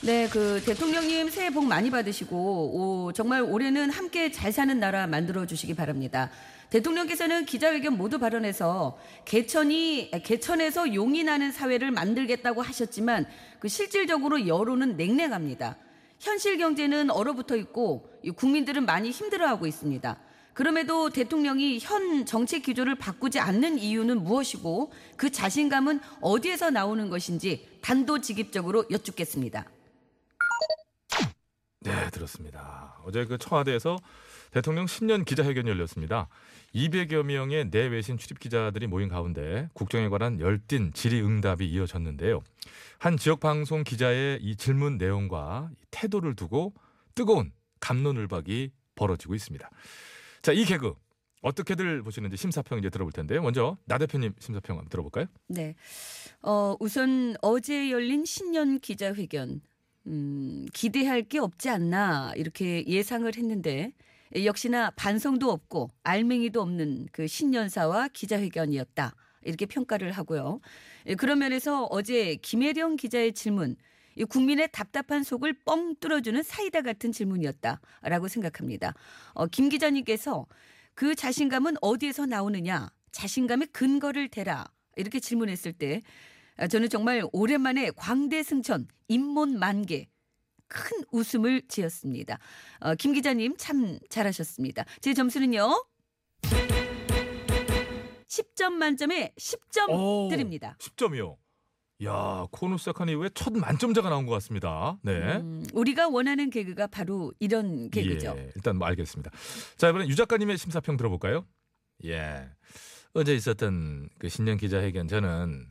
네, 0.00 0.28
그 0.28 0.62
대통령님 0.64 1.28
새해 1.28 1.50
복 1.50 1.64
많이 1.64 1.90
받으시고 1.90 2.36
오, 2.36 3.12
정말 3.12 3.42
올해는 3.42 3.90
함께 3.90 4.30
잘 4.30 4.52
사는 4.52 4.78
나라 4.78 5.08
만들어 5.08 5.44
주시기 5.44 5.74
바랍니다. 5.74 6.30
대통령께서는 6.70 7.44
기자회견 7.46 7.96
모두 7.96 8.20
발언해서 8.20 8.96
개천이 9.24 10.12
개천에서 10.22 10.94
용이 10.94 11.24
나는 11.24 11.50
사회를 11.50 11.90
만들겠다고 11.90 12.62
하셨지만 12.62 13.26
그 13.58 13.66
실질적으로 13.66 14.46
여론은 14.46 14.96
냉랭합니다. 14.96 15.76
현실 16.20 16.58
경제는 16.58 17.10
얼어붙어 17.10 17.56
있고 17.56 18.08
이 18.22 18.30
국민들은 18.30 18.86
많이 18.86 19.10
힘들어하고 19.10 19.66
있습니다. 19.66 20.16
그럼에도 20.54 21.10
대통령이 21.10 21.80
현 21.80 22.24
정책 22.24 22.62
기조를 22.62 22.94
바꾸지 22.94 23.40
않는 23.40 23.80
이유는 23.80 24.22
무엇이고 24.22 24.92
그 25.16 25.30
자신감은 25.30 25.98
어디에서 26.20 26.70
나오는 26.70 27.10
것인지 27.10 27.66
단도직입적으로 27.80 28.84
여쭙겠습니다. 28.92 29.66
네, 31.80 32.10
들었습니다. 32.10 32.98
어제 33.04 33.24
그 33.24 33.38
청와대에서 33.38 33.98
대통령 34.50 34.86
신년 34.86 35.24
기자회견이 35.24 35.68
열렸습니다. 35.70 36.28
200여 36.74 37.22
명의 37.22 37.68
내외신 37.70 38.18
출입 38.18 38.40
기자들이 38.40 38.86
모인 38.86 39.08
가운데 39.08 39.68
국정에 39.74 40.08
관한 40.08 40.40
열띤 40.40 40.92
질의응답이 40.92 41.66
이어졌는데요. 41.66 42.42
한 42.98 43.16
지역 43.16 43.40
방송 43.40 43.84
기자의 43.84 44.40
이 44.42 44.56
질문 44.56 44.98
내용과 44.98 45.70
태도를 45.90 46.34
두고 46.34 46.74
뜨거운 47.14 47.52
감론을박이 47.80 48.72
벌어지고 48.96 49.34
있습니다. 49.34 49.70
자, 50.42 50.52
이 50.52 50.64
개그 50.64 50.94
어떻게들 51.42 52.02
보시는지 52.02 52.36
심사평 52.36 52.78
이제 52.78 52.90
들어볼 52.90 53.12
텐데요. 53.12 53.40
먼저 53.42 53.76
나 53.84 53.98
대표님 53.98 54.34
심사평 54.40 54.76
한번 54.76 54.88
들어볼까요? 54.88 55.26
네. 55.46 55.76
어, 56.42 56.74
우선 56.80 57.36
어제 57.42 57.92
열린 57.92 58.24
신년 58.24 58.80
기자회견 58.80 59.60
음, 60.08 60.66
기대할 60.72 61.22
게 61.22 61.38
없지 61.38 61.68
않나 61.68 62.32
이렇게 62.34 62.84
예상을 62.86 63.30
했는데 63.36 63.92
역시나 64.34 64.90
반성도 64.90 65.50
없고 65.50 65.90
알맹이도 66.02 66.60
없는 66.60 67.08
그 67.12 67.26
신년사와 67.26 68.08
기자회견이었다. 68.08 69.14
이렇게 69.42 69.66
평가를 69.66 70.12
하고요. 70.12 70.60
예, 71.06 71.14
그런 71.14 71.38
면에서 71.38 71.84
어제 71.84 72.36
김혜령 72.36 72.96
기자의 72.96 73.32
질문, 73.34 73.76
이 74.16 74.24
국민의 74.24 74.68
답답한 74.72 75.22
속을 75.22 75.54
뻥 75.64 75.94
뚫어주는 76.00 76.42
사이다 76.42 76.82
같은 76.82 77.12
질문이었다라고 77.12 78.28
생각합니다. 78.28 78.94
어, 79.34 79.46
김 79.46 79.68
기자님께서 79.68 80.46
그 80.94 81.14
자신감은 81.14 81.76
어디에서 81.80 82.26
나오느냐, 82.26 82.90
자신감의 83.12 83.68
근거를 83.68 84.28
대라 84.28 84.66
이렇게 84.96 85.20
질문했을 85.20 85.72
때 85.72 86.02
아, 86.02 86.02
저는 86.66 86.88
정말 86.88 87.22
오랜만에 87.32 87.90
광대 87.92 88.42
승천, 88.42 88.88
잇몸 89.08 89.58
만개 89.58 90.08
큰 90.66 90.90
웃음을 91.12 91.62
지었습니다. 91.68 92.38
어, 92.80 92.94
김 92.96 93.12
기자님 93.12 93.56
참 93.56 93.98
잘하셨습니다. 94.10 94.84
제 95.00 95.14
점수는요. 95.14 95.84
10점 98.28 98.72
만점에 98.74 99.32
10점 99.38 99.90
오, 99.90 100.28
드립니다. 100.28 100.76
10점이요. 100.80 101.36
야, 102.04 102.46
코너 102.52 102.76
시작한 102.76 103.08
이후에 103.08 103.30
첫 103.34 103.52
만점자가 103.52 104.08
나온 104.08 104.26
것 104.26 104.32
같습니다. 104.34 104.98
네. 105.02 105.36
음, 105.38 105.64
우리가 105.72 106.08
원하는 106.08 106.48
개그가 106.50 106.86
바로 106.86 107.32
이런 107.40 107.90
개그죠. 107.90 108.34
예, 108.36 108.52
일단 108.54 108.76
뭐 108.76 108.86
알겠습니다. 108.86 109.32
자, 109.76 109.88
이번엔 109.88 110.08
유 110.08 110.14
작가님의 110.14 110.58
심사평 110.58 110.96
들어볼까요? 110.96 111.44
예. 112.04 112.48
어제 113.14 113.34
있었던 113.34 114.10
그 114.18 114.28
신년 114.28 114.58
기자회견 114.58 115.08
저는 115.08 115.66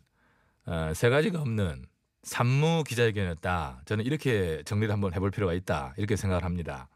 어, 0.68 0.94
세 0.94 1.10
가지가 1.10 1.42
없는 1.42 1.86
산무 2.24 2.84
기자회견이었다. 2.86 3.84
저는 3.86 4.06
이렇게 4.06 4.62
정리를 4.66 4.92
한번 4.92 5.14
해볼 5.14 5.32
필요가 5.32 5.54
있다. 5.54 5.94
이렇게 5.98 6.18
생각을 6.18 6.44
합니다. 6.44 6.90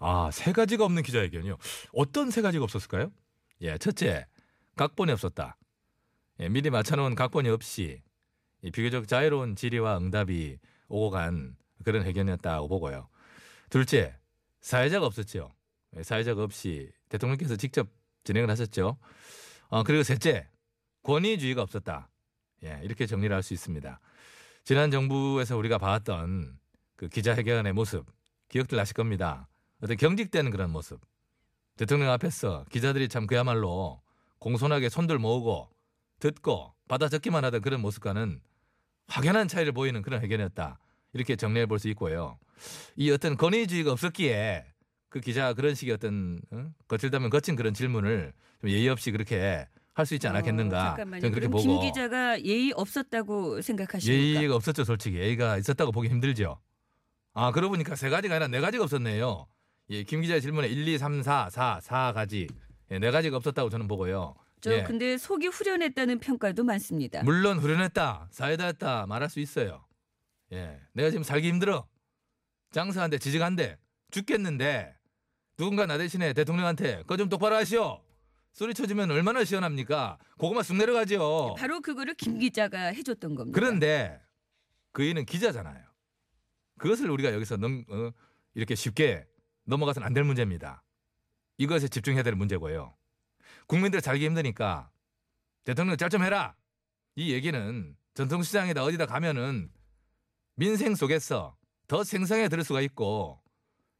아, 0.00 0.30
세 0.32 0.52
가지가 0.52 0.84
없는 0.86 1.02
기자회견이요. 1.02 1.58
어떤 1.92 2.30
세 2.30 2.40
가지가 2.40 2.64
없었을까요? 2.64 3.12
예, 3.60 3.76
첫째, 3.76 4.26
각본이 4.76 5.12
없었다. 5.12 5.58
예, 6.40 6.48
미리 6.48 6.70
맞춰놓은 6.70 7.14
각본이 7.14 7.50
없이 7.50 8.02
이 8.62 8.70
비교적 8.70 9.06
자유로운 9.06 9.54
질의와 9.54 9.98
응답이 9.98 10.58
오고 10.88 11.10
간 11.10 11.56
그런 11.84 12.04
회견이었다고 12.04 12.68
보고요. 12.68 13.08
둘째, 13.68 14.16
사회자가 14.62 15.04
없었죠. 15.04 15.54
예, 15.96 16.02
사회자가 16.02 16.42
없이 16.42 16.90
대통령께서 17.10 17.56
직접 17.56 17.86
진행을 18.24 18.48
하셨죠. 18.48 18.96
어, 19.68 19.82
그리고 19.82 20.02
셋째, 20.02 20.48
권위주의가 21.02 21.60
없었다. 21.60 22.08
예, 22.64 22.80
이렇게 22.82 23.06
정리를 23.06 23.34
할 23.34 23.42
수 23.42 23.52
있습니다. 23.54 24.00
지난 24.64 24.90
정부에서 24.90 25.56
우리가 25.56 25.78
봐왔던 25.78 26.58
그 26.96 27.08
기자회견의 27.08 27.72
모습 27.72 28.06
기억들 28.48 28.76
나실 28.76 28.94
겁니다. 28.94 29.48
어떤 29.82 29.96
경직되는 29.96 30.50
그런 30.50 30.70
모습. 30.70 31.00
대통령 31.76 32.10
앞에서 32.10 32.64
기자들이 32.70 33.08
참 33.08 33.26
그야말로 33.26 34.00
공손하게 34.38 34.88
손들 34.88 35.18
모으고 35.18 35.68
듣고 36.20 36.72
받아 36.88 37.08
적기만 37.08 37.44
하던 37.44 37.60
그런 37.60 37.80
모습과는 37.80 38.40
확연한 39.08 39.48
차이를 39.48 39.72
보이는 39.72 40.00
그런 40.02 40.22
회견이었다. 40.22 40.78
이렇게 41.12 41.36
정리해 41.36 41.66
볼 41.66 41.78
수 41.78 41.88
있고요. 41.90 42.38
이 42.96 43.10
어떤 43.10 43.36
권위주의가 43.36 43.92
없었기에 43.92 44.64
그 45.10 45.20
기자가 45.20 45.52
그런 45.54 45.74
식의 45.74 45.94
어떤 45.94 46.40
어? 46.50 46.70
거칠다면 46.88 47.30
거친 47.30 47.56
그런 47.56 47.74
질문을 47.74 48.32
좀 48.60 48.70
예의 48.70 48.88
없이 48.88 49.10
그렇게 49.10 49.68
할 49.94 50.06
수 50.06 50.14
있지 50.14 50.26
않았겠는가. 50.26 50.76
어, 50.76 50.84
잠깐만요. 50.96 51.20
저는 51.20 51.34
그렇게 51.34 51.48
보고 51.48 51.62
김 51.62 51.80
기자가 51.80 52.40
예의 52.42 52.72
없었다고 52.74 53.62
생각하십니까? 53.62 54.40
예의가 54.40 54.56
없었죠, 54.56 54.84
솔직히. 54.84 55.18
예의가 55.18 55.56
있었다고 55.58 55.92
보기 55.92 56.08
힘들죠. 56.08 56.60
아, 57.32 57.52
그러고 57.52 57.70
보니까 57.72 57.94
세 57.94 58.10
가지가 58.10 58.34
아니라 58.34 58.48
네 58.48 58.60
가지가 58.60 58.84
없었네요. 58.84 59.46
예, 59.90 60.02
김 60.02 60.20
기자의 60.22 60.40
질문에 60.42 60.66
1, 60.68 60.86
2, 60.88 60.98
3, 60.98 61.22
4, 61.22 61.48
4, 61.50 61.80
4가지. 61.80 62.48
예, 62.90 62.98
네 62.98 63.10
가지가 63.10 63.36
없었다고 63.36 63.70
저는 63.70 63.86
보고요. 63.86 64.34
저 64.60 64.72
예. 64.72 64.82
근데 64.82 65.16
속이 65.16 65.46
후련했다는 65.48 66.18
평가도 66.20 66.64
많습니다. 66.64 67.22
물론 67.22 67.58
후련했다, 67.58 68.28
사이다였다 68.30 69.06
말할 69.06 69.28
수 69.30 69.38
있어요. 69.40 69.84
예, 70.52 70.80
내가 70.92 71.10
지금 71.10 71.22
살기 71.22 71.48
힘들어. 71.48 71.86
장사한데 72.72 73.18
지직한데 73.18 73.78
죽겠는데 74.10 74.96
누군가 75.56 75.86
나 75.86 75.98
대신에 75.98 76.32
대통령한테 76.32 76.98
그거 77.02 77.16
좀 77.16 77.28
똑바로 77.28 77.54
하시오. 77.56 78.00
소리 78.54 78.72
쳐주면 78.72 79.10
얼마나 79.10 79.44
시원합니까? 79.44 80.16
그거만 80.38 80.62
쑥 80.62 80.76
내려가죠. 80.76 81.56
바로 81.58 81.80
그거를 81.80 82.14
김 82.14 82.38
기자가 82.38 82.78
해줬던 82.92 83.34
겁니다. 83.34 83.54
그런데 83.58 84.22
그이는 84.92 85.24
기자잖아요. 85.26 85.84
그것을 86.78 87.10
우리가 87.10 87.32
여기서 87.34 87.56
넘, 87.56 87.84
어, 87.88 88.10
이렇게 88.54 88.76
쉽게 88.76 89.26
넘어가서는 89.64 90.06
안 90.06 90.14
될 90.14 90.22
문제입니다. 90.22 90.84
이것에 91.58 91.88
집중해야 91.88 92.22
될 92.22 92.36
문제고요. 92.36 92.96
국민들 93.66 94.00
살기 94.00 94.24
힘드니까 94.24 94.90
대통령 95.64 95.96
짤 95.96 96.08
좀 96.08 96.22
해라. 96.22 96.54
이 97.16 97.32
얘기는 97.32 97.96
전통시장에다 98.14 98.84
어디다 98.84 99.06
가면은 99.06 99.70
민생 100.54 100.94
속에서 100.94 101.56
더 101.88 102.04
생생하게 102.04 102.48
들을 102.48 102.62
수가 102.62 102.80
있고 102.82 103.42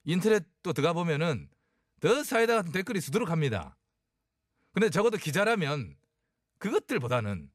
인터넷 0.05 0.45
또 0.63 0.73
들어가 0.73 0.93
보면은 0.93 1.49
더 2.01 2.23
사이다 2.23 2.55
같은 2.57 2.71
댓글이 2.73 3.01
수두룩합니다. 3.01 3.77
근데 4.75 4.91
적어도 4.91 5.17
기자라면 5.17 5.95
그것들보다는 6.59 7.49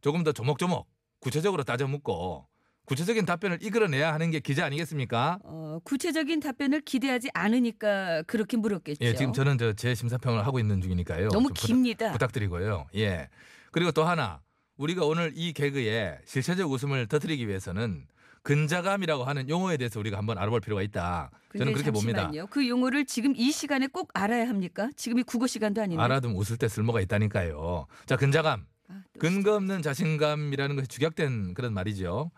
조금 0.00 0.24
더 0.24 0.32
조목조목 0.32 0.88
구체적으로 1.20 1.62
따져 1.62 1.86
묻고 1.86 2.46
구체적인 2.86 3.24
답변을 3.24 3.58
이끌어내야 3.62 4.12
하는 4.12 4.30
게 4.30 4.40
기자 4.40 4.66
아니겠습니까? 4.66 5.38
어, 5.42 5.78
구체적인 5.84 6.40
답변을 6.40 6.82
기대하지 6.82 7.30
않으니까 7.32 8.22
그렇게 8.22 8.56
물었겠죠. 8.58 9.02
예, 9.04 9.14
지금 9.14 9.32
저는 9.32 9.56
저 9.56 9.72
제 9.74 9.94
심사평을 9.94 10.46
하고 10.46 10.58
있는 10.58 10.82
중이니까요. 10.82 11.28
너무 11.28 11.48
좀 11.48 11.54
부탁- 11.54 11.66
깁니다. 11.66 12.12
부탁드리고요. 12.12 12.86
예. 12.96 13.28
그리고 13.72 13.90
또 13.92 14.04
하나 14.04 14.42
우리가 14.76 15.04
오늘 15.06 15.32
이 15.34 15.52
개그에 15.54 16.18
실체적 16.26 16.70
웃음을 16.70 17.06
터뜨리기 17.06 17.48
위해서는 17.48 18.06
근자감이라고 18.44 19.24
하는 19.24 19.48
용어에 19.48 19.76
대해서 19.78 19.98
우리가 19.98 20.18
한번 20.18 20.38
알아볼 20.38 20.60
필요가 20.60 20.82
있다. 20.82 21.30
저는 21.56 21.72
그렇게 21.72 21.90
봅니다. 21.90 22.22
잠시만요. 22.24 22.46
그 22.48 22.68
용어를 22.68 23.06
지금 23.06 23.34
이 23.36 23.50
시간에 23.50 23.86
꼭 23.86 24.10
알아야 24.14 24.48
합니까? 24.48 24.90
지금이 24.96 25.22
국어 25.24 25.46
시간도 25.46 25.80
아닌데. 25.82 26.00
알아두면 26.02 26.36
웃을 26.36 26.58
때 26.58 26.68
쓸모가 26.68 27.00
있다니까요. 27.00 27.86
자, 28.06 28.16
근자감. 28.16 28.66
아, 28.88 29.02
또 29.14 29.18
근거 29.18 29.56
없는 29.56 29.80
자신감이라는 29.80 30.76
것이 30.76 30.88
축약된 30.88 31.54
그런 31.54 31.72
말이죠. 31.72 32.30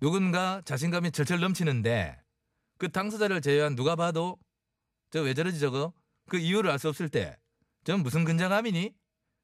누군가 0.00 0.60
자신감이 0.66 1.10
절철 1.12 1.40
넘치는데 1.40 2.18
그 2.76 2.90
당사자를 2.90 3.40
제외한 3.40 3.74
누가 3.74 3.96
봐도 3.96 4.38
저 5.10 5.22
왜 5.22 5.32
저러지 5.32 5.58
저거 5.58 5.94
그 6.28 6.36
이유를 6.36 6.70
알 6.70 6.78
수 6.78 6.88
없을 6.90 7.08
때 7.08 7.38
저는 7.84 8.02
무슨 8.02 8.24
근자감이니 8.24 8.92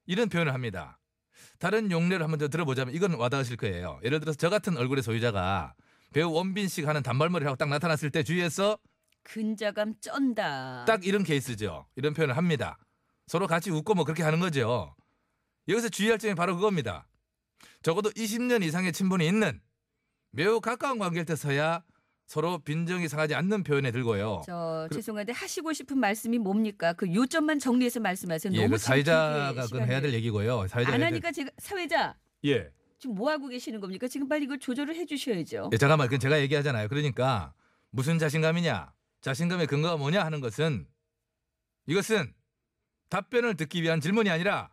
이런 0.07 0.29
표현을 0.29 0.53
합니다. 0.53 0.99
다른 1.59 1.91
용례를 1.91 2.23
한번 2.23 2.39
더 2.39 2.49
들어보자면 2.49 2.95
이건 2.95 3.15
와닿으실 3.15 3.57
거예요. 3.57 3.99
예를 4.05 4.21
들어서 4.21 4.37
저 4.37 4.51
같은 4.51 4.77
얼굴의 4.77 5.03
소유자가 5.03 5.73
배우 6.15 6.31
원빈 6.33 6.69
씨가 6.69 6.89
하는 6.91 7.03
단발머리 7.03 7.45
하고 7.45 7.57
딱 7.57 7.69
나타났을 7.69 8.09
때 8.11 8.23
주위에서 8.23 8.79
근자감 9.25 9.95
쩐다. 10.01 10.85
딱 10.87 11.05
이런 11.05 11.25
케이스죠. 11.25 11.87
이런 11.97 12.15
표현을 12.15 12.37
합니다. 12.37 12.79
서로 13.27 13.49
같이 13.49 13.71
웃고 13.71 13.95
뭐 13.95 14.05
그렇게 14.05 14.23
하는 14.23 14.39
거죠. 14.39 14.95
여기서 15.67 15.89
주의할 15.89 16.19
점이 16.19 16.35
바로 16.37 16.55
그겁니다. 16.55 17.09
적어도 17.83 18.11
20년 18.11 18.63
이상의 18.63 18.93
친분이 18.93 19.27
있는 19.27 19.61
매우 20.31 20.61
가까운 20.61 20.99
관계일 20.99 21.25
때서야 21.27 21.83
서로 22.27 22.59
빈정이 22.59 23.09
상하지 23.09 23.35
않는 23.35 23.65
표현에 23.65 23.91
들고요. 23.91 24.43
저 24.47 24.87
그럼- 24.89 24.91
죄송한데 24.91 25.33
하시고 25.33 25.73
싶은 25.73 25.99
말씀이 25.99 26.39
뭡니까? 26.39 26.93
그 26.93 27.13
요점만 27.13 27.59
정리해서 27.59 27.99
말씀하세요. 28.01 28.53
예, 28.55 28.59
너무 28.63 28.71
그 28.73 28.79
사회자가 28.79 29.53
그건 29.65 29.89
해야 29.89 30.01
될 30.01 30.13
얘기고요. 30.15 30.69
사회자가 30.69 30.95
안 30.95 31.03
하니까 31.03 31.33
제가 31.33 31.51
사회자 31.59 32.15
예. 32.45 32.71
지금 33.05 33.17
뭐 33.17 33.31
하고 33.31 33.49
계시는 33.49 33.81
겁니까? 33.81 34.09
지금 34.09 34.29
빨리 34.29 34.45
이걸 34.45 34.59
조절을 34.59 34.95
해주셔야죠. 34.97 35.69
예, 35.75 35.77
잠깐만, 35.77 36.09
그건 36.09 36.21
제가 36.21 36.41
얘기하잖아요. 36.41 36.89
그러니까 36.89 37.53
무슨 37.91 38.19
자신감이냐, 38.19 38.95
자신감의 39.21 39.67
근거가 39.67 39.99
뭐냐 39.99 40.25
하는 40.25 40.41
것은 40.41 40.87
이것은 41.87 42.33
답변을 43.11 43.57
듣기 43.57 43.83
위한 43.83 44.01
질문이 44.01 44.31
아니라 44.31 44.71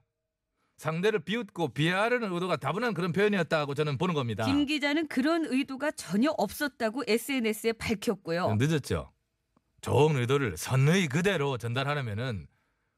상대를 0.77 1.19
비웃고 1.19 1.73
비하하려는 1.73 2.31
의도가 2.31 2.55
다분한 2.55 2.93
그런 2.93 3.11
표현이었다고 3.11 3.73
저는 3.73 3.97
보는 3.97 4.15
겁니다. 4.15 4.45
김 4.45 4.65
기자는 4.65 5.09
그런 5.09 5.45
의도가 5.45 5.91
전혀 5.91 6.31
없었다고 6.31 7.03
SNS에 7.07 7.73
밝혔고요. 7.73 8.55
늦었죠. 8.57 9.11
좋은 9.81 10.15
의도를 10.15 10.55
선의 10.55 11.07
그대로 11.07 11.57
전달하려면은 11.57 12.48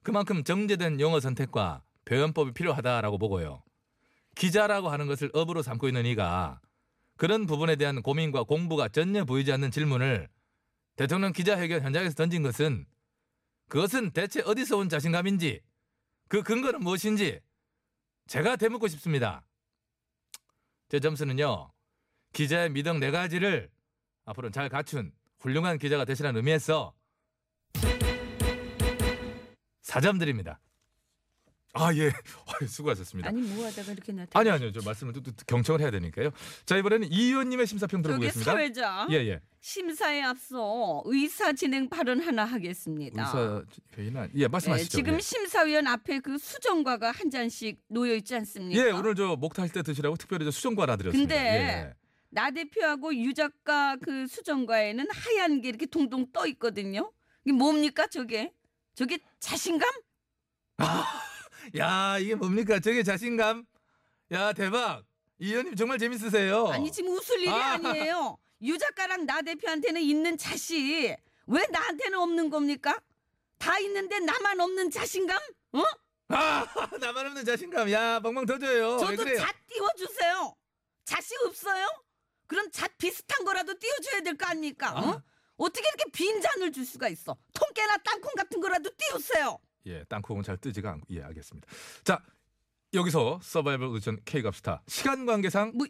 그만큼 0.04 0.44
정제된 0.44 1.00
용어 1.00 1.20
선택과 1.20 1.82
표현법이 2.06 2.54
필요하다라고 2.54 3.18
보고요. 3.18 3.64
기자라고 4.36 4.90
하는 4.90 5.08
것을 5.08 5.30
업으로 5.34 5.62
삼고 5.62 5.88
있는 5.88 6.06
이가 6.06 6.60
그런 7.18 7.46
부분에 7.46 7.76
대한 7.76 8.02
고민과 8.02 8.44
공부가 8.44 8.88
전혀 8.88 9.26
보이지 9.26 9.52
않는 9.52 9.72
질문을 9.72 10.30
대통령 10.96 11.32
기자회견 11.32 11.82
현장에서 11.82 12.16
던진 12.16 12.44
것은 12.44 12.86
그것은 13.70 14.12
대체 14.12 14.42
어디서 14.42 14.78
온 14.78 14.90
자신감인지 14.90 15.62
그 16.28 16.44
근거는 16.44 16.82
무엇인지 16.82 17.40
제가 18.28 18.56
되묻고 18.56 18.88
싶습니다. 18.88 19.46
제 20.90 21.00
점수는요. 21.00 21.72
기자의 22.34 22.70
미덕 22.70 23.00
네 23.00 23.12
가지를 23.12 23.70
앞으로는 24.26 24.52
잘 24.52 24.70
갖춘 24.70 25.12
훌륭한 25.40 25.78
기자가 25.78 26.06
되시라는 26.06 26.38
의미에서 26.38 26.94
4점 29.84 30.20
드립니다. 30.20 30.60
아, 31.74 31.92
예. 31.96 32.04
아유, 32.06 32.12
수고하셨습니다. 32.70 33.30
아니 33.30 33.42
뭐 33.42 33.66
하다가 33.66 33.92
이렇게 33.94 34.12
나타? 34.12 34.40
아니, 34.40 34.50
아니요. 34.50 34.72
저 34.72 34.82
말씀을 34.86 35.12
또, 35.14 35.22
또 35.22 35.32
경청을 35.48 35.82
해야 35.82 35.90
되니까요. 35.90 36.30
자, 36.66 36.78
이번에는 36.78 37.12
이 37.12 37.24
의원님의 37.30 37.66
심사평 37.66 38.04
저기 38.04 38.10
들어보겠습니다. 38.10 38.52
사회자 38.52 39.08
예, 39.10 39.16
예. 39.28 39.42
심사에 39.60 40.22
앞서 40.22 41.02
의사 41.06 41.52
진행 41.54 41.90
발언 41.90 42.22
하나 42.22 42.46
하겠습니다. 42.46 43.24
의사 43.24 43.64
회의는 43.98 44.30
예, 44.36 44.42
네, 44.42 44.48
말씀하시죠. 44.48 44.98
지금 44.98 45.16
예. 45.16 45.20
심사위원 45.20 45.88
앞에 45.88 46.20
그 46.20 46.38
수정과가 46.38 47.10
한 47.12 47.32
잔씩 47.32 47.82
놓여 47.88 48.14
있지 48.16 48.36
않습니까? 48.36 48.80
예, 48.80 48.92
오늘 48.92 49.16
저 49.16 49.36
목탈 49.36 49.70
때 49.70 49.82
드시라고 49.82 50.16
특별히 50.18 50.46
저 50.46 50.52
수정과 50.52 50.84
하나 50.84 50.96
드렸습니다. 50.96 51.34
근데 51.36 51.50
예. 51.90 51.94
나 52.30 52.52
대표하고 52.52 53.16
유 53.16 53.34
작가 53.34 53.96
그 53.96 54.28
수정과에는 54.28 55.08
하얀 55.12 55.62
게 55.62 55.70
이렇게 55.70 55.88
동동 55.88 56.32
떠 56.32 56.46
있거든요. 56.48 57.12
이게 57.46 57.54
뭡니까 57.56 58.06
저게? 58.06 58.54
저게 58.94 59.18
자신감? 59.40 59.90
야, 61.78 62.18
이게 62.20 62.36
뭡니까? 62.36 62.80
저게 62.80 63.04
자신감? 63.04 63.66
야, 64.32 64.54
대박. 64.54 65.04
이 65.40 65.50
의원님 65.50 65.76
정말 65.76 65.98
재밌으세요. 65.98 66.68
아니 66.68 66.92
지금 66.92 67.12
웃을 67.12 67.40
일이 67.40 67.50
어. 67.50 67.54
아. 67.56 67.74
아. 67.74 67.78
니에요유 67.78 68.78
작가랑 68.80 69.26
나 69.26 69.42
대표한테는 69.42 70.02
있는 70.02 70.38
자시 70.38 71.16
왜 71.48 71.68
나한테는 71.72 72.18
없는 72.20 72.50
겁니까? 72.50 73.00
다 73.58 73.78
있는데 73.80 74.20
나만 74.20 74.60
없는 74.60 74.92
자신감? 74.92 75.38
어? 75.74 75.84
아, 76.30 76.66
나만 77.00 77.28
없는 77.28 77.46
자신감. 77.46 77.92
야, 77.92 78.20
뻥뻥 78.20 78.46
터져요. 78.46 78.94
왜 78.96 79.00
저도 79.00 79.16
그래요? 79.24 79.40
잣 79.40 79.56
띄워주세요. 79.68 80.56
잣이 81.06 81.26
없어요? 81.48 81.88
그럼 82.48 82.70
잣 82.72 82.98
비슷한 82.98 83.44
거라도 83.44 83.74
띄워줘야 83.78 84.22
될 84.22 84.38
거 84.38 84.46
아닙니까? 84.46 84.92
어? 84.94 85.10
아. 85.12 85.24
어떻게 85.58 85.86
이렇게 85.88 86.10
빈 86.12 86.42
잔을 86.42 86.72
줄 86.72 86.86
수가 86.86 87.10
있어? 87.10 87.36
통깨나 87.54 87.98
땅콩 87.98 88.32
같은 88.36 88.60
거라도 88.62 88.90
띄우세요. 88.98 89.60
예, 89.86 90.04
땅콩은 90.06 90.44
잘 90.44 90.58
뜨지가 90.58 90.92
않고 90.92 91.08
예, 91.12 91.22
알겠습니다. 91.24 91.68
자, 92.04 92.22
여기서 92.94 93.40
서바이벌 93.42 93.88
오디션 93.88 94.20
K갑스타 94.26 94.82
시간 94.88 95.26
관계상 95.26 95.72
뭐 95.76 95.88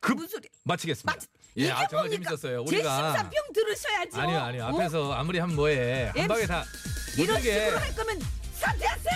급 0.00 0.16
무슨 0.16 0.28
소리? 0.28 0.48
마치겠습니다. 0.64 1.14
마치- 1.14 1.26
예, 1.56 1.62
이게 1.62 1.70
아, 1.72 1.86
정말 1.86 2.08
뭡니까? 2.08 2.36
재밌었어요. 2.36 2.64
제 2.66 2.76
우리가 2.76 3.14
심사평 3.14 3.52
들으셔야죠. 3.54 4.20
아니요, 4.20 4.38
아니요. 4.38 4.64
어? 4.64 4.66
앞에서 4.74 5.12
아무리 5.14 5.38
하면 5.38 5.56
뭐해. 5.56 6.04
한 6.08 6.16
MC 6.18 6.28
방에 6.28 6.46
다 6.46 6.64
이런 7.16 7.28
모든 7.36 7.42
게 7.42 7.60
식으로 7.64 7.78
할 7.78 7.94
거면 7.94 8.20
사퇴하세요. 8.52 9.14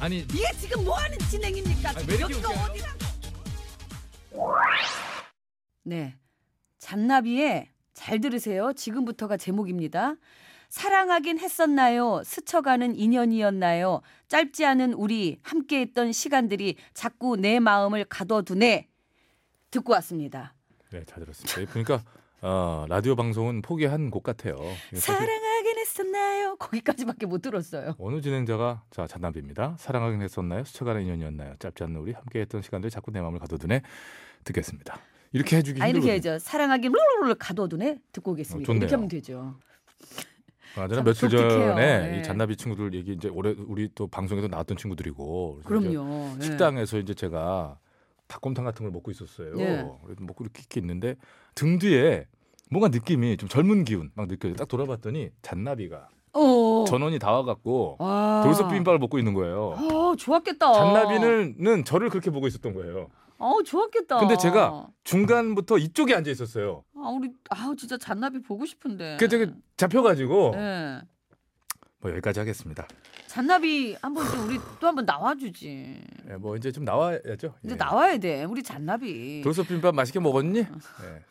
아니 0.00 0.18
이게 0.20 0.50
지금 0.58 0.84
뭐 0.86 0.96
하는 0.96 1.18
진행입니까? 1.18 1.90
아니, 1.90 2.06
왜 2.08 2.14
이렇게 2.14 2.32
여기가 2.32 2.48
웃겨요? 2.48 2.64
어디라고? 2.64 2.98
네. 5.82 6.16
잔나비의 6.78 7.68
잘 7.92 8.20
들으세요. 8.22 8.72
지금부터가 8.72 9.36
제목입니다. 9.36 10.14
사랑하긴 10.72 11.38
했었나요? 11.38 12.22
스쳐가는 12.24 12.96
인연이었나요? 12.96 14.00
짧지 14.28 14.64
않은 14.64 14.94
우리 14.94 15.38
함께했던 15.42 16.12
시간들이 16.12 16.76
자꾸 16.94 17.36
내 17.36 17.60
마음을 17.60 18.06
가둬두네. 18.06 18.88
듣고 19.70 19.92
왔습니다. 19.92 20.54
네, 20.90 21.04
잘 21.04 21.20
들었습니다. 21.20 21.70
보니까 21.74 22.02
어, 22.40 22.86
라디오 22.88 23.16
방송은 23.16 23.60
포기한 23.60 24.08
곡 24.10 24.22
같아요. 24.22 24.56
사실 24.94 25.00
사랑하긴 25.00 25.78
했었나요? 25.78 26.56
거기까지밖에 26.56 27.26
못 27.26 27.42
들었어요. 27.42 27.94
어느 27.98 28.22
진행자가 28.22 28.84
자 28.90 29.06
잔나비입니다. 29.06 29.76
사랑하긴 29.78 30.22
했었나요? 30.22 30.64
스쳐가는 30.64 31.02
인연이었나요? 31.02 31.56
짧지 31.58 31.84
않는 31.84 31.96
우리 32.00 32.12
함께했던 32.12 32.62
시간들 32.62 32.88
자꾸 32.88 33.10
내 33.10 33.20
마음을 33.20 33.38
가둬두네. 33.40 33.82
듣겠습니다. 34.44 34.98
이렇게 35.32 35.58
해주기 35.58 35.82
아 35.82 35.86
이렇게 35.88 36.00
힘들거든요. 36.06 36.30
해야죠. 36.30 36.42
사랑하긴 36.42 36.92
룰루루 36.92 37.36
가둬두네. 37.38 37.98
듣고 38.12 38.30
오겠습니다. 38.32 38.64
어, 38.64 38.66
좋네요. 38.66 38.80
이렇게 38.80 38.94
하면 38.94 39.08
되죠. 39.08 39.58
맞아요. 40.76 40.94
참 40.94 41.04
며칠 41.04 41.28
독특해요. 41.28 41.68
전에 41.68 42.10
네. 42.10 42.18
이 42.18 42.22
잔나비 42.22 42.56
친구들 42.56 42.94
얘기 42.94 43.12
이제 43.12 43.28
올해 43.28 43.54
우리 43.66 43.88
또 43.94 44.06
방송에도 44.06 44.48
나왔던 44.48 44.76
친구들이고 44.76 45.60
그래서 45.64 45.84
이제 45.86 45.92
그럼요. 45.96 46.36
예. 46.38 46.44
식당에서 46.44 46.98
이제 46.98 47.14
제가 47.14 47.78
닭곰탕 48.28 48.64
같은 48.64 48.84
걸 48.84 48.92
먹고 48.92 49.10
있었어요. 49.10 49.54
네. 49.56 49.88
그래도 50.04 50.24
먹고 50.24 50.44
이렇게 50.44 50.60
이렇게 50.60 50.80
있는데 50.80 51.16
등 51.54 51.78
뒤에 51.78 52.26
뭔가 52.70 52.88
느낌이 52.88 53.36
좀 53.36 53.48
젊은 53.48 53.84
기운 53.84 54.10
막 54.14 54.28
느껴져. 54.28 54.54
딱 54.54 54.68
돌아봤더니 54.68 55.30
잔나비가 55.42 56.08
어. 56.34 56.84
전원이 56.88 57.18
다 57.18 57.30
와갖고 57.32 57.96
와. 57.98 58.40
돌솥 58.42 58.68
비빔밥을 58.68 58.98
먹고 58.98 59.18
있는 59.18 59.34
거예요. 59.34 59.76
어, 59.76 60.16
좋았겠다. 60.16 60.72
잔나비는 60.72 61.56
는 61.58 61.84
저를 61.84 62.08
그렇게 62.08 62.30
보고 62.30 62.46
있었던 62.46 62.72
거예요. 62.72 63.08
어, 63.42 63.60
좋았겠다. 63.64 64.18
근데 64.18 64.36
제가 64.36 64.86
중간부터 65.02 65.76
이쪽에 65.78 66.14
앉아 66.14 66.30
있었어요. 66.30 66.84
아, 66.96 67.08
우리 67.08 67.32
아, 67.50 67.74
진짜 67.76 67.98
잔나비 67.98 68.40
보고 68.40 68.64
싶은데. 68.64 69.16
그 69.18 69.26
되게 69.28 69.52
잡혀가지고 69.76 70.52
예. 70.54 71.00
뭐 71.98 72.12
여기까지 72.12 72.38
하겠습니다. 72.38 72.86
잔나비 73.26 73.96
한번 74.00 74.30
좀 74.30 74.46
우리 74.46 74.60
또 74.78 74.86
한번 74.86 75.04
나와주지. 75.04 76.04
예, 76.30 76.36
뭐 76.36 76.56
이제 76.56 76.70
좀 76.70 76.84
나와야죠. 76.84 77.54
이제 77.64 77.72
예. 77.72 77.74
나와야 77.74 78.16
돼. 78.18 78.44
우리 78.44 78.62
잔나비. 78.62 79.40
돌솥 79.42 79.66
비빔밥 79.66 79.92
맛있게 79.96 80.20
먹었니? 80.20 80.60
어. 80.60 80.78
예. 81.04 81.24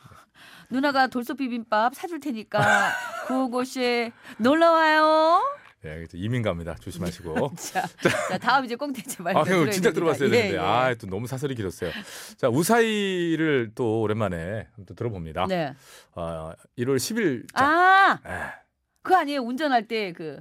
누나가 0.70 1.08
돌솥 1.08 1.38
비빔밥 1.38 1.96
사줄 1.96 2.20
테니까 2.20 2.92
구호고쇼에 3.28 4.12
놀러 4.38 4.72
와요. 4.74 5.42
예, 5.84 5.96
그래서 5.96 6.16
이민 6.16 6.44
갑니다. 6.44 6.76
조심하시고. 6.80 7.54
자, 7.58 7.88
자 8.30 8.38
다음 8.38 8.66
이제 8.66 8.76
꽁텐츠 8.76 9.22
말씀 9.24 9.38
아, 9.38 9.42
형 9.42 9.60
들어야 9.62 9.72
진짜. 9.72 9.92
들어봤어야 9.92 10.28
예, 10.30 10.32
되는데. 10.32 10.56
예. 10.56 10.60
아, 10.60 10.94
또 10.96 11.08
너무 11.08 11.26
사설이 11.26 11.56
길었어요. 11.56 11.92
자, 12.38 12.50
우사이를 12.50 13.72
또 13.74 14.02
오랜만에 14.02 14.68
또 14.86 14.94
들어봅니다. 14.94 15.48
네. 15.48 15.74
아, 16.14 16.54
1월 16.78 16.98
10일. 16.98 17.48
자, 17.56 17.66
아, 17.66 18.20
에, 18.30 18.54
그 19.02 19.16
아니에요. 19.16 19.42
운전할 19.42 19.88
때 19.88 20.14
그. 20.14 20.40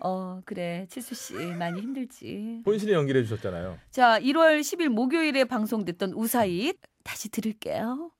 어 0.00 0.40
그래 0.44 0.86
칠수 0.88 1.14
씨 1.16 1.34
많이 1.34 1.80
힘들지. 1.80 2.62
본신이 2.64 2.92
연기를 2.92 3.20
해주셨잖아요. 3.22 3.78
자 3.90 4.20
1월 4.20 4.60
10일 4.60 4.90
목요일에 4.90 5.44
방송됐던 5.44 6.12
우사잇 6.12 6.76
다시 7.02 7.28
들을게요. 7.30 8.12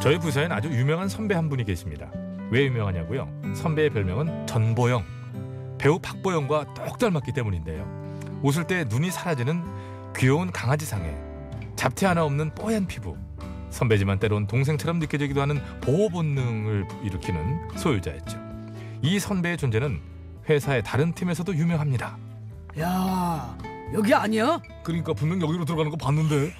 저희 0.00 0.18
부서엔 0.18 0.50
아주 0.50 0.68
유명한 0.70 1.08
선배 1.08 1.34
한 1.34 1.48
분이 1.50 1.64
계십니다. 1.64 2.10
왜 2.50 2.64
유명하냐고요? 2.64 3.28
선배의 3.54 3.90
별명은 3.90 4.46
전보영. 4.46 5.04
배우 5.78 5.98
박보영과 5.98 6.72
똑 6.74 6.98
닮았기 6.98 7.32
때문인데요. 7.32 7.86
웃을 8.42 8.66
때 8.66 8.84
눈이 8.88 9.10
사라지는 9.10 9.62
귀여운 10.16 10.50
강아지상에 10.50 11.14
잡티 11.76 12.06
하나 12.06 12.24
없는 12.24 12.54
뽀얀 12.54 12.86
피부. 12.86 13.16
선배지만 13.68 14.18
때론 14.18 14.46
동생처럼 14.46 14.98
느껴지기도 15.00 15.42
하는 15.42 15.60
보호 15.82 16.08
본능을 16.08 16.86
일으키는 17.04 17.76
소유자였죠. 17.76 18.38
이 19.02 19.18
선배의 19.18 19.58
존재는 19.58 20.00
회사의 20.48 20.82
다른 20.82 21.12
팀에서도 21.12 21.54
유명합니다. 21.54 22.16
야 22.80 23.58
여기 23.92 24.14
아니야? 24.14 24.60
그러니까 24.82 25.12
분명 25.12 25.40
여기로 25.42 25.64
들어가는 25.66 25.90
거 25.90 25.96
봤는데. 25.96 26.52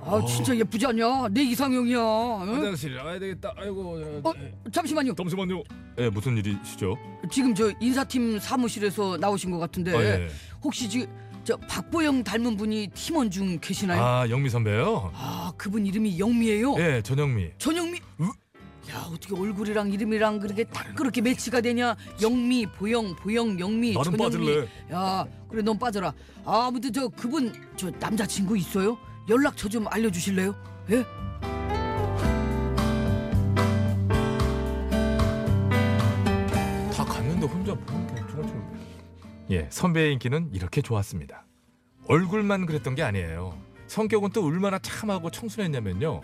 아 0.00 0.24
진짜 0.26 0.56
예쁘지 0.56 0.86
않냐? 0.86 1.28
내 1.30 1.42
이상형이야. 1.42 1.98
응? 1.98 2.54
화장실 2.56 2.94
나가야 2.94 3.18
되겠다. 3.18 3.52
아이고. 3.56 4.00
어 4.24 4.32
잠시만요. 4.72 5.14
잠시만요. 5.14 5.62
예, 5.98 6.08
무슨 6.08 6.36
일이시죠? 6.36 6.96
지금 7.30 7.54
저 7.54 7.70
인사팀 7.80 8.38
사무실에서 8.38 9.16
나오신 9.18 9.50
것 9.50 9.58
같은데 9.58 9.94
아, 9.96 10.02
예. 10.02 10.28
혹시 10.62 11.06
저 11.44 11.56
박보영 11.56 12.24
닮은 12.24 12.56
분이 12.56 12.88
팀원 12.94 13.30
중 13.30 13.58
계시나요? 13.60 14.00
아, 14.02 14.20
아, 14.22 14.30
영미 14.30 14.48
선배요? 14.50 15.12
그분 15.56 15.84
이름이 15.86 16.18
영미예요. 16.18 16.76
예, 16.78 17.02
전영미. 17.02 17.50
전영미. 17.58 17.98
야 18.90 19.06
어떻게 19.12 19.34
얼굴이랑 19.34 19.92
이름이랑 19.92 20.38
그렇게 20.38 20.64
딱 20.64 20.94
그렇게 20.94 21.20
매치가 21.20 21.60
되냐? 21.60 21.94
영미, 22.22 22.64
보영, 22.78 23.14
보영, 23.16 23.60
영미, 23.60 23.92
나는 23.92 24.04
전영미. 24.16 24.18
빠질래. 24.46 24.68
야 24.92 25.26
그래 25.50 25.60
넌 25.62 25.78
빠져라. 25.78 26.14
아, 26.46 26.66
아무튼 26.68 26.90
저 26.92 27.08
그분 27.08 27.52
저 27.76 27.90
남자친구 27.90 28.56
있어요? 28.56 28.96
연락처 29.28 29.68
좀 29.68 29.86
알려주실래요? 29.88 30.54
예? 30.90 31.04
다 36.94 37.04
갔는데 37.04 37.46
혼자 37.46 37.74
보는 37.74 38.06
게 38.06 38.14
중간중간. 38.26 38.78
예, 39.50 39.66
선배의 39.70 40.12
인기는 40.14 40.50
이렇게 40.52 40.80
좋았습니다. 40.82 41.44
얼굴만 42.06 42.66
그랬던 42.66 42.94
게 42.94 43.02
아니에요. 43.02 43.58
성격은 43.86 44.30
또 44.30 44.44
얼마나 44.46 44.78
참하고 44.78 45.30
청순했냐면요. 45.30 46.20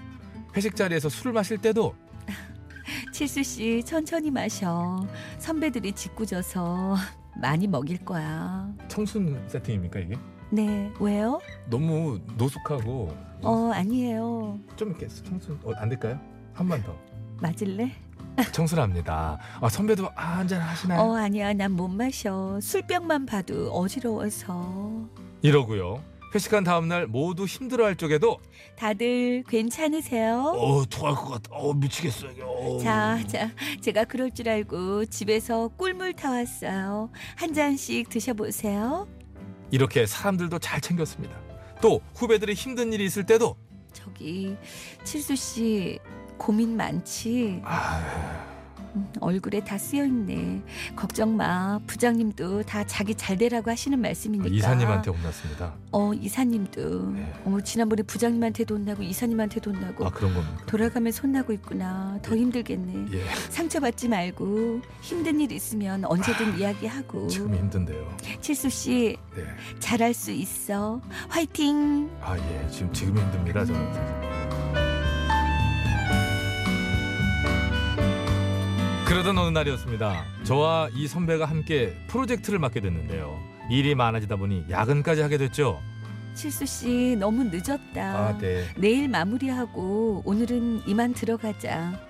회식 0.56 0.76
자리에서 0.76 1.08
술을 1.08 1.32
마실 1.32 1.58
때도 1.58 1.94
칠수 3.12 3.42
씨 3.42 3.82
천천히 3.84 4.30
마셔. 4.30 5.06
선배들이 5.38 5.92
짓궂어서 5.92 6.96
많이 7.40 7.66
먹일 7.66 7.98
거야. 8.04 8.72
청순 8.88 9.42
세팅입니까 9.48 10.00
이게? 10.00 10.16
네 10.50 10.92
왜요? 11.00 11.40
너무 11.68 12.20
노숙하고 12.36 13.14
어 13.42 13.70
아니에요. 13.74 14.58
좀 14.76 14.90
이렇게 14.90 15.08
청순 15.08 15.58
어, 15.64 15.72
안 15.76 15.88
될까요? 15.88 16.18
한 16.52 16.68
번 16.68 16.82
더. 16.82 16.94
맞을래? 17.40 17.90
청순합니다. 18.52 19.38
아 19.60 19.68
선배도 19.68 20.08
아, 20.16 20.38
한잔 20.38 20.60
하시나요? 20.60 21.00
어 21.00 21.16
아니야 21.16 21.52
난 21.52 21.72
못 21.72 21.88
마셔. 21.88 22.58
술병만 22.60 23.26
봐도 23.26 23.70
어지러워서. 23.72 25.08
이러고요. 25.42 26.02
회식한 26.34 26.64
다음 26.64 26.88
날 26.88 27.06
모두 27.06 27.44
힘들어할 27.44 27.94
쪽에도 27.94 28.38
다들 28.76 29.44
괜찮으세요? 29.48 30.40
어 30.56 30.84
토할 30.86 31.14
것 31.14 31.28
같아. 31.30 31.48
어 31.54 31.72
미치겠어요. 31.74 32.44
어. 32.44 32.78
자, 32.78 33.18
자, 33.28 33.50
제가 33.80 34.04
그럴 34.04 34.32
줄 34.32 34.48
알고 34.48 35.04
집에서 35.06 35.68
꿀물 35.76 36.12
타왔어요. 36.14 37.10
한 37.36 37.52
잔씩 37.54 38.08
드셔보세요. 38.08 39.06
이렇게 39.74 40.06
사람들도 40.06 40.60
잘 40.60 40.80
챙겼습니다. 40.80 41.36
또 41.82 42.00
후배들이 42.14 42.54
힘든 42.54 42.92
일이 42.92 43.04
있을 43.04 43.26
때도 43.26 43.56
저기 43.92 44.56
칠수 45.02 45.34
씨 45.34 45.98
고민 46.38 46.76
많지? 46.76 47.60
아, 47.64 48.53
음, 48.96 49.12
얼굴에 49.20 49.60
다 49.64 49.76
쓰여 49.76 50.04
있네. 50.04 50.62
걱정 50.94 51.36
마. 51.36 51.78
부장님도 51.86 52.62
다 52.62 52.84
자기 52.86 53.14
잘 53.14 53.36
되라고 53.36 53.70
하시는 53.70 53.98
말씀이니까. 54.00 54.54
이사님한테 54.54 55.10
혼났습니다. 55.10 55.74
어, 55.92 56.12
이사님도. 56.14 57.10
네. 57.12 57.32
어머, 57.44 57.60
지난번에 57.60 58.02
부장님한테도 58.02 58.76
혼나고 58.76 59.02
이사님한테도 59.02 59.72
혼나고. 59.72 60.06
아 60.06 60.10
그런 60.10 60.34
겁니까? 60.34 60.62
돌아가면서 60.66 61.22
혼나고 61.22 61.52
있구나. 61.52 62.18
더 62.22 62.36
힘들겠네. 62.36 63.06
예, 63.16 63.24
상처받지 63.50 64.08
말고 64.08 64.80
힘든 65.00 65.40
일 65.40 65.50
있으면 65.52 66.04
언제든 66.04 66.58
이야기하고. 66.58 67.26
지금 67.28 67.54
힘든데요. 67.54 68.16
칠수 68.40 68.70
씨 68.70 69.16
네. 69.34 69.44
잘할 69.80 70.14
수 70.14 70.30
있어. 70.30 71.00
화이팅. 71.28 72.10
아 72.20 72.36
예, 72.38 72.68
지금 72.70 72.92
지금 72.92 73.18
힘듭니다 73.18 73.64
저는. 73.64 74.33
그러던 79.06 79.36
어느 79.36 79.50
날이었습니다. 79.50 80.24
저와 80.44 80.88
이 80.94 81.06
선배가 81.06 81.44
함께 81.44 81.94
프로젝트를 82.08 82.58
맡게 82.58 82.80
됐는데요. 82.80 83.38
일이 83.70 83.94
많아지다 83.94 84.36
보니 84.36 84.64
야근까지 84.70 85.20
하게 85.20 85.36
됐죠. 85.38 85.80
칠수 86.34 86.66
씨 86.66 87.16
너무 87.18 87.44
늦었다. 87.44 88.02
아, 88.28 88.38
네. 88.38 88.64
내일 88.76 89.08
마무리하고 89.08 90.22
오늘은 90.24 90.82
이만 90.86 91.12
들어가자. 91.12 92.00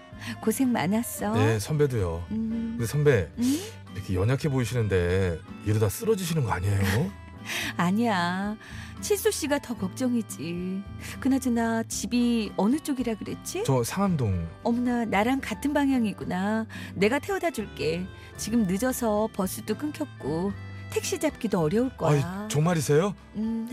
고생 0.41 0.73
많았어. 0.73 1.35
네, 1.35 1.59
선배도요. 1.59 2.25
음, 2.31 2.75
근데 2.79 2.87
선배 2.87 3.29
음? 3.39 3.61
이렇게 3.95 4.15
연약해 4.15 4.49
보이시는데 4.49 5.39
이러다 5.67 5.89
쓰러지시는 5.89 6.45
거 6.45 6.53
아니에요? 6.53 7.11
아니야. 7.77 8.57
칠수 9.05 9.31
씨가 9.33 9.59
더 9.59 9.75
걱정이지. 9.77 10.83
그나저나 11.21 11.83
집이 11.83 12.53
어느 12.57 12.79
쪽이라 12.79 13.17
그랬지? 13.17 13.65
저 13.67 13.85
상암동. 13.85 14.49
어머나 14.63 15.05
나랑 15.05 15.43
같은 15.43 15.75
방향이구나. 15.75 16.65
내가 16.95 17.19
태워다 17.19 17.51
줄게. 17.51 18.07
지금 18.39 18.63
늦어서 18.63 19.29
버스도 19.35 19.77
끊겼고 19.77 20.53
택시 20.91 21.19
잡기도 21.21 21.61
어려울 21.61 21.95
거야. 21.99 22.23
아, 22.25 22.49
정말이세요? 22.49 23.15
음, 23.37 23.69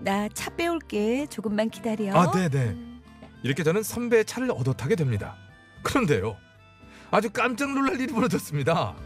나 0.00 0.30
차 0.30 0.48
빼올게. 0.56 1.26
조금만 1.26 1.68
기다려. 1.68 2.16
아, 2.18 2.30
네, 2.32 2.48
네. 2.48 2.68
음. 2.68 3.02
이렇게 3.42 3.62
저는 3.64 3.82
선배의 3.82 4.24
차를 4.24 4.50
얻어 4.50 4.72
타게 4.72 4.96
됩니다. 4.96 5.36
그런데요. 5.82 6.38
아주 7.10 7.28
깜짝 7.30 7.70
놀랄 7.74 8.00
일이 8.00 8.10
벌어졌습니다. 8.10 8.96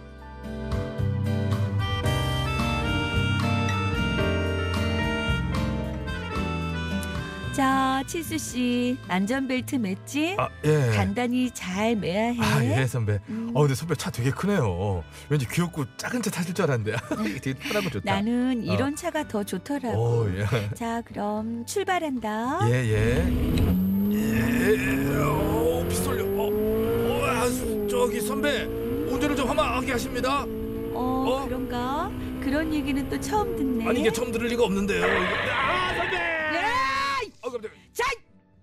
자, 7.58 8.04
칠수 8.06 8.38
씨 8.38 8.96
안전벨트 9.08 9.78
맸지? 9.78 10.38
아, 10.38 10.48
예. 10.64 10.92
단단히 10.92 11.50
잘 11.50 11.96
매야 11.96 12.26
해. 12.26 12.40
아, 12.40 12.64
예, 12.64 12.86
선배. 12.86 13.18
음, 13.30 13.50
어, 13.52 13.62
근데 13.62 13.74
선배 13.74 13.96
차 13.96 14.12
되게 14.12 14.30
크네요. 14.30 15.02
왠지 15.28 15.44
귀엽고 15.48 15.84
작은 15.96 16.22
차 16.22 16.30
타실 16.30 16.54
줄 16.54 16.66
알았는데 16.66 16.96
되게 17.42 17.54
편하고 17.58 17.90
좋다. 17.90 18.14
나는 18.14 18.62
이런 18.62 18.94
차가 18.94 19.26
더 19.26 19.42
좋더라고. 19.42 19.98
오, 19.98 20.30
예. 20.38 20.46
자, 20.76 21.02
그럼 21.04 21.66
출발한다. 21.66 22.60
예, 22.70 22.74
예. 22.74 23.26
예. 24.12 25.16
오, 25.18 25.84
빗솔려. 25.88 26.24
어, 26.26 26.50
어, 26.52 27.24
아, 27.26 27.88
저기 27.90 28.20
선배. 28.20 28.66
운전을 29.10 29.34
좀 29.34 29.48
험하게 29.48 29.90
하십니다. 29.90 30.44
어, 30.44 31.24
어? 31.26 31.44
그런가? 31.48 32.08
그런 32.40 32.72
얘기는 32.72 33.08
또 33.08 33.20
처음 33.20 33.56
듣네. 33.56 33.88
아니 33.88 33.98
이게 33.98 34.12
처음 34.12 34.30
들을 34.30 34.46
리가 34.46 34.62
없는데요. 34.62 35.04
아, 35.04 35.94
선배. 35.96 36.27
자, 37.98 38.04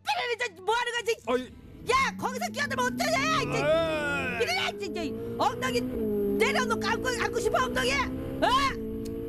삐리리 0.08 0.62
뭐 0.62 0.74
하는 0.74 0.91
거지? 0.93 1.17
아이. 1.28 1.52
야, 1.91 2.15
거기서 2.17 2.45
끼어들면 2.52 2.86
어떡해? 2.86 3.43
이제 3.43 3.63
아, 3.63 4.39
삐리리 4.39 4.80
진짜 4.80 5.02
엉덩이 5.38 5.82
내려놓고 5.82 6.88
안고 6.88 7.10
안고 7.21 7.39
싶어 7.41 7.63
엉덩이. 7.65 7.91
어? 7.91 8.48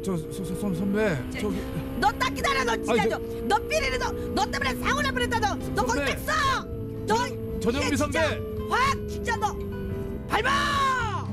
저 0.05 0.17
서, 0.17 0.31
서, 0.45 0.55
선 0.55 0.75
선배. 0.77 1.19
저- 1.33 1.41
저기 1.41 1.57
너딱 1.99 2.33
기다려 2.35 2.63
너 2.65 2.77
진짜 2.77 2.93
아니, 3.03 3.11
너, 3.11 3.19
너 3.59 3.69
삐리리 3.69 3.99
너, 3.99 4.13
너 4.13 4.47
때문에 4.47 4.75
사고 4.77 5.03
날 5.03 5.13
뻔했다 5.13 5.39
너. 5.41 5.55
너 5.75 5.83
거기 5.85 5.99
선배. 5.99 6.25
딱 6.25 6.35
서. 6.35 6.65
너저 7.07 7.61
전영미 7.61 7.97
선배. 7.97 8.19
확 8.71 9.09
진짜 9.09 9.37
너 9.37 9.53
밟아. 10.29 11.27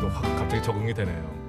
또 0.00 0.08
확 0.08 0.22
갑자기 0.36 0.62
적응이 0.62 0.94
되네요. 0.94 1.41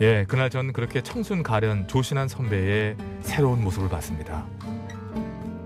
예, 0.00 0.24
그날 0.28 0.50
전 0.50 0.72
그렇게 0.72 1.00
청순 1.02 1.42
가련 1.42 1.86
조신한 1.86 2.28
선배의 2.28 2.96
새로운 3.20 3.62
모습을 3.62 3.88
봤습니다. 3.88 4.46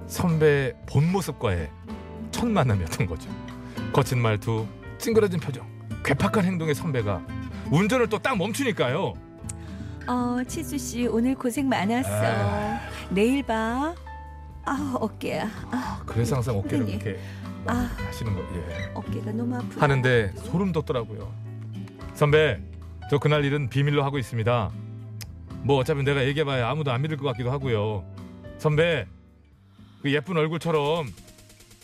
선배 0.06 0.74
본 0.86 1.10
모습과의 1.10 1.70
첫 2.30 2.46
만남이었던 2.46 3.06
거죠. 3.06 3.30
거친 3.92 4.20
말투, 4.20 4.66
찡그러진 4.98 5.40
표정, 5.40 5.66
괴팍한 6.04 6.44
행동의 6.44 6.74
선배가 6.74 7.22
운전을 7.70 8.08
또 8.08 8.18
딱 8.18 8.36
멈추니까요. 8.36 9.14
어, 10.06 10.38
치수 10.46 10.78
씨 10.78 11.06
오늘 11.06 11.34
고생 11.34 11.68
많았어. 11.68 12.08
아. 12.10 12.80
내일 13.10 13.42
봐. 13.42 13.94
아, 14.64 14.94
어깨야. 15.00 15.44
아, 15.44 15.70
아, 15.70 16.02
그래서 16.06 16.36
항상 16.36 16.56
어깨를 16.58 16.78
선생님. 16.80 17.00
이렇게 17.06 17.22
막 17.64 17.76
아. 17.76 17.90
하시는 18.06 18.34
거, 18.34 18.40
예. 18.40 18.90
어깨가 18.94 19.32
너무 19.32 19.56
아프다. 19.56 19.80
하는데 19.82 20.32
소름 20.36 20.72
돋더라고요. 20.72 21.30
선배, 22.14 22.60
저 23.10 23.18
그날 23.18 23.44
일은 23.44 23.70
비밀로 23.70 24.04
하고 24.04 24.18
있습니다. 24.18 24.70
뭐 25.64 25.78
어차피 25.78 26.02
내가 26.02 26.26
얘기해봐야 26.26 26.68
아무도 26.68 26.92
안 26.92 27.00
믿을 27.00 27.16
것 27.16 27.24
같기도 27.28 27.50
하고요. 27.50 28.04
선배, 28.58 29.06
그 30.02 30.12
예쁜 30.12 30.36
얼굴처럼 30.36 31.06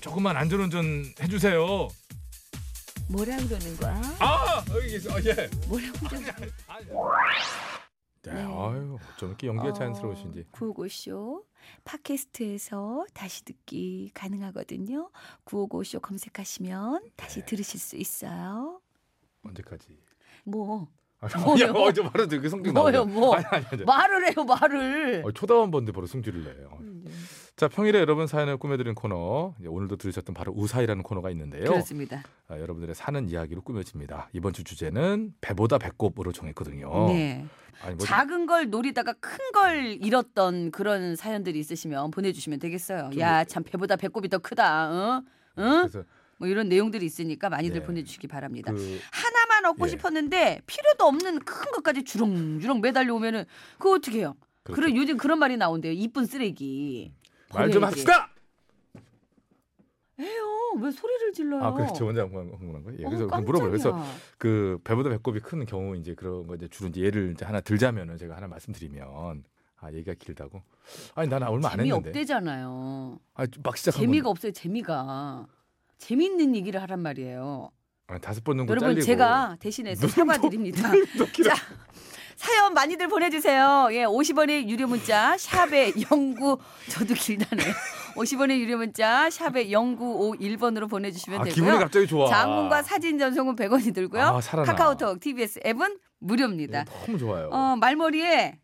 조금만 0.00 0.36
안전운전 0.36 1.04
해주세요. 1.20 1.88
뭐라 3.08 3.36
그러는 3.38 3.76
거야? 3.78 4.00
아, 4.20 4.64
여기 4.74 4.96
있어. 4.96 5.18
예. 5.24 5.48
뭐라고 5.66 6.08
좀 6.08 6.24
네. 8.22 8.32
네. 8.32 8.40
아유, 8.42 8.98
어쩜 9.14 9.28
이렇게 9.30 9.46
연기가 9.46 9.72
자연스러우신지. 9.72 10.44
구호고쇼 10.50 11.44
팟캐스트에서 11.84 13.04
다시 13.14 13.44
듣기 13.44 14.10
가능하거든요. 14.14 15.10
구호고쇼 15.44 16.00
검색하시면 16.00 17.10
다시 17.16 17.40
네. 17.40 17.46
들으실 17.46 17.80
수 17.80 17.96
있어요. 17.96 18.80
언제까지? 19.42 19.98
뭐 20.44 20.84
아, 20.84 21.03
뭐요? 21.44 21.64
야, 21.66 21.70
어제 21.72 22.02
바로 22.02 22.26
그 22.28 22.48
성질 22.48 22.72
뭐요, 22.72 22.90
나오네. 23.04 23.12
뭐? 23.12 23.34
아니 23.34 23.44
아니 23.46 23.64
아니. 23.70 23.84
말을 23.84 24.26
해요 24.26 24.44
말을. 24.44 25.22
어, 25.24 25.32
초다운 25.32 25.70
번데 25.70 25.92
바로 25.92 26.06
승질을 26.06 26.44
내요. 26.44 26.78
음. 26.80 27.04
자 27.56 27.68
평일에 27.68 28.00
여러분 28.00 28.26
사연을 28.26 28.56
꾸며드리는 28.56 28.94
코너 28.96 29.54
오늘도 29.64 29.96
들으셨던 29.96 30.34
바로 30.34 30.52
우사이라는 30.56 31.02
코너가 31.04 31.30
있는데요. 31.30 31.64
그렇습니다. 31.64 32.22
아, 32.48 32.58
여러분들의 32.58 32.94
사는 32.96 33.28
이야기로 33.28 33.62
꾸며집니다. 33.62 34.28
이번 34.32 34.52
주 34.52 34.64
주제는 34.64 35.34
배보다 35.40 35.78
배꼽으로 35.78 36.32
정했거든요. 36.32 37.06
네. 37.08 37.44
아니 37.82 37.94
뭐 37.96 38.06
작은 38.06 38.46
걸 38.46 38.70
노리다가 38.70 39.12
큰 39.14 39.38
걸 39.54 39.98
잃었던 40.02 40.72
그런 40.72 41.14
사연들이 41.14 41.60
있으시면 41.60 42.10
보내주시면 42.10 42.58
되겠어요. 42.58 43.10
좀야참 43.12 43.62
배보다 43.62 43.94
배꼽이 43.94 44.28
더 44.28 44.38
크다. 44.38 44.90
어? 44.90 45.22
응? 45.58 45.78
그래서 45.82 46.02
뭐 46.38 46.48
이런 46.48 46.68
내용들이 46.68 47.06
있으니까 47.06 47.48
많이들 47.50 47.78
네. 47.78 47.86
보내주시기 47.86 48.26
바랍니다. 48.26 48.72
그 48.72 48.98
하나만 49.12 49.53
얻고 49.70 49.86
예. 49.86 49.90
싶었는데 49.90 50.60
필요도 50.66 51.04
없는 51.04 51.40
큰 51.40 51.72
것까지 51.72 52.04
주렁주렁 52.04 52.80
매달려 52.80 53.14
오면은 53.14 53.44
그거 53.78 53.92
어떻게 53.96 54.18
해요? 54.18 54.36
그렇죠. 54.62 54.80
그래 54.80 54.94
요즘 54.96 55.16
그런 55.16 55.38
말이 55.38 55.56
나온대요. 55.56 55.92
이쁜 55.92 56.24
쓰레기. 56.26 57.12
말 57.52 57.70
좀. 57.70 57.84
합시다. 57.84 58.30
해요. 60.20 60.42
왜 60.80 60.90
소리를 60.90 61.32
질러요? 61.32 61.62
아 61.62 61.72
그렇죠 61.72 62.04
먼저 62.04 62.24
흥분한 62.24 62.84
거예요. 62.84 62.98
예, 63.00 63.04
어, 63.04 63.08
그래서 63.08 63.26
깜짝이야. 63.26 63.44
물어봐요. 63.46 63.70
그래서 63.70 64.04
그 64.38 64.78
배보다 64.84 65.10
배꼽이 65.10 65.40
큰 65.40 65.64
경우 65.66 65.96
이제 65.96 66.14
그런 66.14 66.46
거 66.46 66.54
이제 66.54 66.68
주로 66.68 66.88
이제 66.88 67.00
예를 67.00 67.32
이제 67.32 67.44
하나 67.44 67.60
들자면은 67.60 68.16
제가 68.16 68.36
하나 68.36 68.46
말씀드리면 68.46 69.44
아 69.80 69.92
얘기가 69.92 70.14
길다고. 70.14 70.62
아니 71.14 71.28
나는 71.28 71.48
얼마 71.48 71.70
안 71.72 71.80
했는데. 71.80 72.10
없대잖아요. 72.10 73.18
아막 73.34 73.76
시작한 73.76 74.00
재미가 74.00 74.24
건데. 74.24 74.30
없어요. 74.30 74.52
재미가 74.52 75.46
재밌는 75.98 76.54
얘기를 76.56 76.80
하란 76.80 77.00
말이에요. 77.00 77.70
아니, 78.06 78.20
다섯 78.20 78.44
번 78.44 78.58
정도 78.58 78.70
여러분 78.70 78.88
잘리고. 78.90 79.06
제가 79.06 79.56
대신해서 79.60 80.06
사과드립니다. 80.08 80.82
자, 81.44 81.54
사연 82.36 82.74
많이들 82.74 83.08
보내주세요. 83.08 83.88
예, 83.92 84.04
50원의 84.04 84.68
유료 84.68 84.86
문자 84.86 85.36
샵에 85.38 85.92
09 85.92 86.58
저도 86.90 87.14
길다네요. 87.14 87.72
50원의 88.16 88.58
유료 88.58 88.76
문자 88.76 89.28
샵에 89.30 89.66
0951번으로 89.68 90.88
보내주시면 90.88 91.40
아 91.40 91.44
되고요. 91.44 91.54
기분이 91.54 91.78
갑자기 91.78 92.06
좋아. 92.06 92.28
장문과 92.28 92.82
사진 92.82 93.18
전송은 93.18 93.56
100원이 93.56 93.94
들고요. 93.94 94.22
아. 94.22 94.40
카카오톡, 94.40 95.18
TBS 95.20 95.60
앱은 95.64 95.98
무료입니다. 96.18 96.80
예, 96.80 96.84
너무 97.06 97.18
좋아요. 97.18 97.48
어, 97.48 97.76
말머리에 97.76 98.60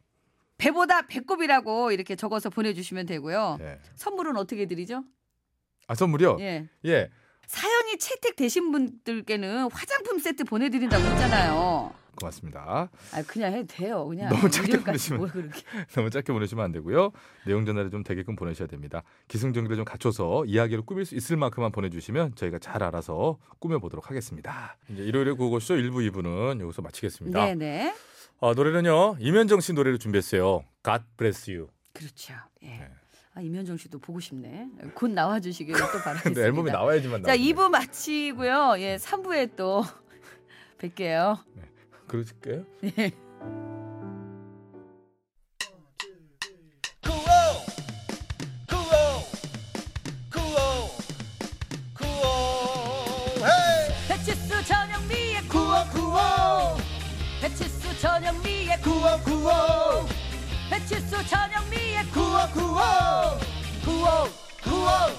배보다 0.58 1.06
배꼽이라고 1.06 1.90
이렇게 1.92 2.14
적어서 2.14 2.50
보내주시면 2.50 3.06
되고요. 3.06 3.56
네. 3.58 3.78
선물은 3.96 4.36
어떻게 4.36 4.66
드리죠? 4.66 5.02
아 5.88 5.94
선물이요? 5.94 6.36
예. 6.40 6.68
예. 6.84 7.08
사연이 7.50 7.98
채택되신 7.98 8.70
분들께는 8.70 9.72
화장품 9.72 10.20
세트 10.20 10.44
보내드린다고 10.44 11.04
했잖아요. 11.04 11.92
고맙습니다. 12.14 12.88
아 13.12 13.22
그냥 13.26 13.52
해도 13.54 13.66
돼요. 13.66 14.06
그냥 14.06 14.28
너무 14.28 14.48
짧게 14.48 14.78
보내시면-. 14.78 15.50
너무 15.96 16.10
짧게 16.10 16.32
보내시면 16.32 16.64
안 16.64 16.70
되고요. 16.70 17.10
내용 17.46 17.66
전달을 17.66 17.90
좀 17.90 18.04
되게끔 18.04 18.36
보내셔야 18.36 18.68
됩니다. 18.68 19.02
기승전결을 19.26 19.74
좀 19.78 19.84
갖춰서 19.84 20.44
이야기를 20.44 20.84
꾸밀 20.86 21.04
수 21.04 21.16
있을 21.16 21.36
만큼만 21.38 21.72
보내주시면 21.72 22.36
저희가 22.36 22.60
잘 22.60 22.84
알아서 22.84 23.38
꾸며 23.58 23.80
보도록 23.80 24.10
하겠습니다. 24.10 24.76
이제 24.88 25.02
일요일에 25.02 25.32
구호쇼 25.32 25.74
1부, 25.74 26.08
2부는 26.12 26.60
여기서 26.60 26.82
마치겠습니다. 26.82 27.46
네네. 27.46 27.94
아, 28.42 28.52
노래는요. 28.54 29.16
이면정 29.18 29.58
씨 29.58 29.72
노래를 29.72 29.98
준비했어요. 29.98 30.62
God 30.84 31.04
bless 31.16 31.50
you. 31.50 31.68
그렇죠. 31.94 32.34
예. 32.62 32.68
네. 32.68 32.90
아 33.34 33.40
이면정 33.40 33.76
씨도 33.76 33.98
보고 34.00 34.18
싶네. 34.18 34.68
곧 34.94 35.10
나와주시기를 35.12 35.78
또 35.80 35.86
근데 35.86 36.02
바라겠습니다. 36.04 36.40
앨범이 36.42 36.70
나와야지만 36.70 37.22
자 37.22 37.28
나오는데. 37.36 37.52
2부 37.54 37.68
마치고요. 37.70 38.74
예, 38.78 38.96
3부에 38.96 39.54
또 39.56 39.84
뵐게요. 40.78 41.38
그러실까요? 42.08 42.64
예. 42.98 43.12
배치수 57.40 57.98
전영미의 58.00 58.80
구호 58.82 59.18
구호 59.24 59.79
배치수 61.10 61.26
전영미의 61.26 62.04
구호 62.12 62.46
구호 62.52 62.78
구호 63.84 64.28
구호 64.62 65.10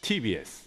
TBS. 0.00 0.61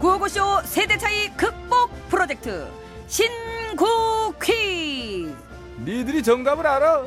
구호고쇼 0.00 0.62
세대 0.64 0.96
차이 0.98 1.28
극복 1.36 1.90
프로젝트 2.08 2.68
신구 3.06 4.34
퀴즈 4.42 5.34
니들이 5.84 6.22
정답을 6.22 6.66
알아? 6.66 7.04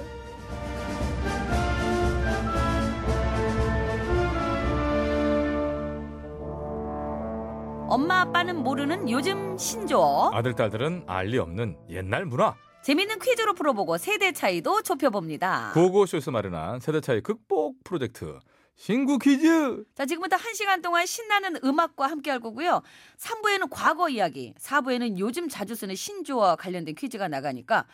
엄마 7.88 8.22
아빠는 8.22 8.58
모르는 8.64 9.10
요즘 9.10 9.58
신조어 9.58 10.32
아들 10.34 10.54
딸들은 10.54 11.04
알리 11.08 11.38
없는 11.38 11.78
옛날 11.90 12.26
문화. 12.26 12.56
재밌는 12.84 13.20
퀴즈로 13.20 13.54
풀어보고 13.54 13.98
세대 13.98 14.32
차이도 14.32 14.82
좁혀봅니다. 14.84 15.72
고고쇼에서 15.74 16.32
마련한 16.32 16.80
세대 16.80 17.00
차이 17.02 17.22
극복 17.22 17.84
프로젝트 17.84 18.38
신구 18.76 19.20
퀴즈. 19.20 19.84
자, 19.96 20.06
지금부터 20.06 20.36
한시간 20.36 20.82
동안 20.82 21.06
신나는 21.06 21.60
음악과 21.64 22.08
함께 22.08 22.30
할 22.30 22.40
거고요. 22.40 22.82
3부에는 23.18 23.68
과거 23.72 24.10
이야기, 24.10 24.54
4부에는 24.60 25.18
요즘 25.18 25.48
자주 25.48 25.76
쓰는 25.76 25.96
신조어 25.96 26.58
관련된 26.58 26.94
퀴즈가 26.96 27.28
나가니까 27.28 27.86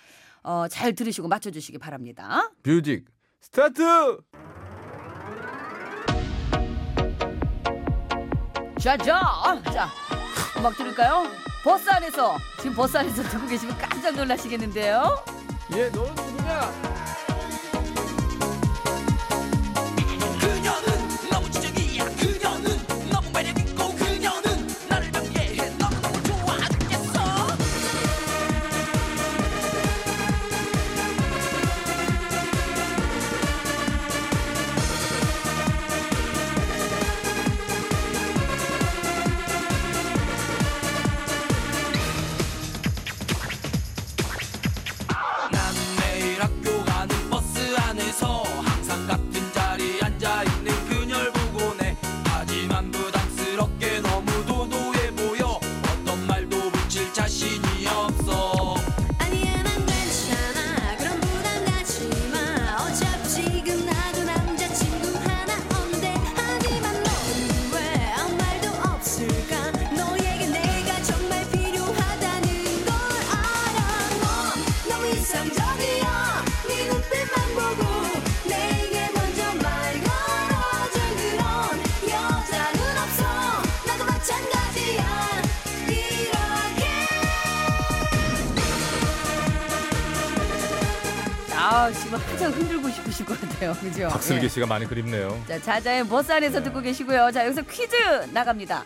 어, 0.43 0.67
잘 0.67 0.93
들으시고 0.93 1.27
맞춰 1.27 1.51
주시기 1.51 1.77
바랍니다. 1.77 2.51
Music 2.63 3.05
start. 3.39 3.83
자 8.79 8.97
자, 8.97 9.61
자, 9.71 9.87
음악 10.57 10.75
들을까요? 10.75 11.25
버스 11.63 11.87
안에서 11.91 12.37
지금 12.57 12.75
버스 12.75 12.97
안에서 12.97 13.21
듣고 13.21 13.45
계시면 13.47 13.77
깜짝 13.77 14.15
놀라시겠는데요. 14.15 15.23
얘 15.73 15.89
너는 15.89 16.15
누구냐? 16.15 17.00
한참 91.93 92.51
흔들고 92.51 92.89
싶으실 92.89 93.25
것 93.25 93.39
같아요. 93.41 93.73
그죠? 93.73 94.07
박슬기 94.09 94.45
예. 94.45 94.49
씨가 94.49 94.65
많이 94.65 94.85
그립네요. 94.85 95.41
자, 95.47 95.61
자자의 95.61 96.07
버스 96.07 96.31
안에서 96.31 96.63
듣고 96.63 96.81
계시고요. 96.81 97.31
자, 97.31 97.45
여기서 97.45 97.61
퀴즈 97.63 97.95
나갑니다. 98.31 98.83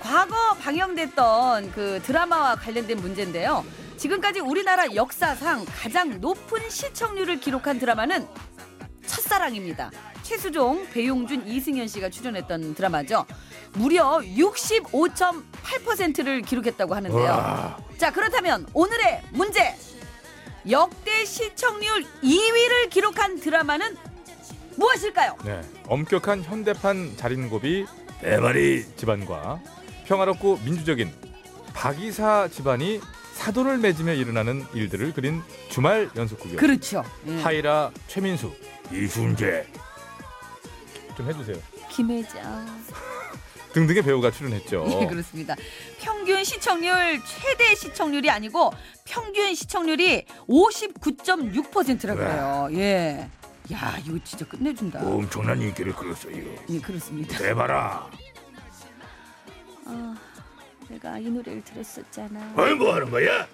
과거 0.00 0.54
방영됐던 0.54 1.72
그 1.72 2.00
드라마와 2.02 2.56
관련된 2.56 2.98
문제인데요. 2.98 3.64
지금까지 3.96 4.40
우리나라 4.40 4.92
역사상 4.94 5.64
가장 5.66 6.20
높은 6.20 6.68
시청률을 6.68 7.38
기록한 7.38 7.78
드라마는 7.78 8.26
첫사랑입니다. 9.06 9.92
최수종, 10.22 10.88
배용준, 10.92 11.46
이승현 11.46 11.86
씨가 11.86 12.08
출연했던 12.10 12.74
드라마죠. 12.74 13.24
무려 13.74 14.20
65.8%를 14.20 16.42
기록했다고 16.42 16.94
하는데요. 16.94 17.30
와, 17.30 17.78
자, 17.98 18.12
그렇다면 18.12 18.66
오늘의 18.72 19.22
문제. 19.32 19.76
역대 20.70 21.24
시청률 21.24 22.04
2위를 22.22 22.90
기록한 22.90 23.40
드라마는 23.40 23.96
무엇일까요? 24.76 25.36
네. 25.44 25.60
엄격한 25.86 26.42
현대판 26.42 27.16
자린고비 27.16 27.86
대바리 28.20 28.86
집안과 28.96 29.60
평화롭고 30.06 30.60
민주적인 30.64 31.12
박이사 31.74 32.48
집안이 32.48 33.00
사돈을 33.34 33.78
맺으며 33.78 34.12
일어나는 34.12 34.64
일들을 34.72 35.12
그린 35.14 35.42
주말 35.68 36.10
연속극이요. 36.14 36.58
그렇죠. 36.58 37.02
예. 37.26 37.40
하이라, 37.40 37.90
최민수, 38.06 38.52
이순재 38.92 39.66
좀 41.16 41.28
해주세요. 41.28 41.56
김혜자. 41.90 42.66
등등의 43.72 44.02
배우가 44.02 44.30
출연했죠. 44.30 45.00
예, 45.02 45.06
그렇습니다. 45.06 45.56
평균 45.98 46.44
시청률 46.44 47.20
최대 47.24 47.74
시청률이 47.74 48.30
아니고 48.30 48.72
평균 49.04 49.54
시청률이 49.54 50.26
59.6%라 50.48 52.14
그래요. 52.14 52.68
예. 52.72 53.28
야, 53.72 53.96
이거 54.04 54.18
진짜 54.24 54.44
끝내준다. 54.46 55.00
엄청난 55.06 55.60
인기를 55.60 55.94
끌었어요. 55.94 56.36
예, 56.68 56.80
그렇습니다. 56.80 57.38
대바라. 57.38 58.10
아, 59.86 60.16
내가 60.88 61.18
이 61.18 61.24
노래를 61.24 61.62
들었었잖아. 61.64 62.54
아니 62.56 62.74
뭐 62.74 62.94
하는 62.94 63.10
거야? 63.10 63.46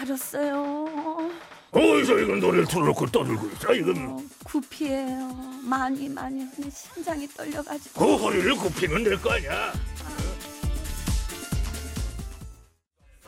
알았어요. 0.00 1.30
어디서 1.76 2.18
이건 2.18 2.40
노래를 2.40 2.66
틀어놓고 2.66 3.06
떠들고 3.06 3.46
있어? 3.48 3.74
이건 3.74 3.96
어, 4.08 4.18
구피예요. 4.44 5.30
많이 5.62 6.08
많이 6.08 6.46
근데 6.54 6.70
심장이 6.70 7.28
떨려가지고. 7.28 8.00
그 8.00 8.16
허리를 8.24 8.56
굽히면 8.56 9.04
될 9.04 9.20
거 9.20 9.32
아니야. 9.32 9.72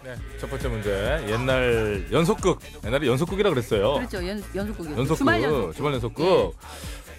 네, 0.05 0.15
첫 0.41 0.49
번째 0.49 0.69
문제. 0.69 1.27
옛날 1.29 2.07
연속극. 2.13 2.61
옛날에 2.87 3.07
연속극이라 3.07 3.51
그랬어요. 3.51 3.95
그렇죠. 3.95 4.27
연 4.27 4.43
연속극이요. 4.55 4.97
연속극. 4.97 5.19
주말 5.19 5.43
연속극. 5.43 5.77
주말 5.77 5.93
연속극. 5.95 6.55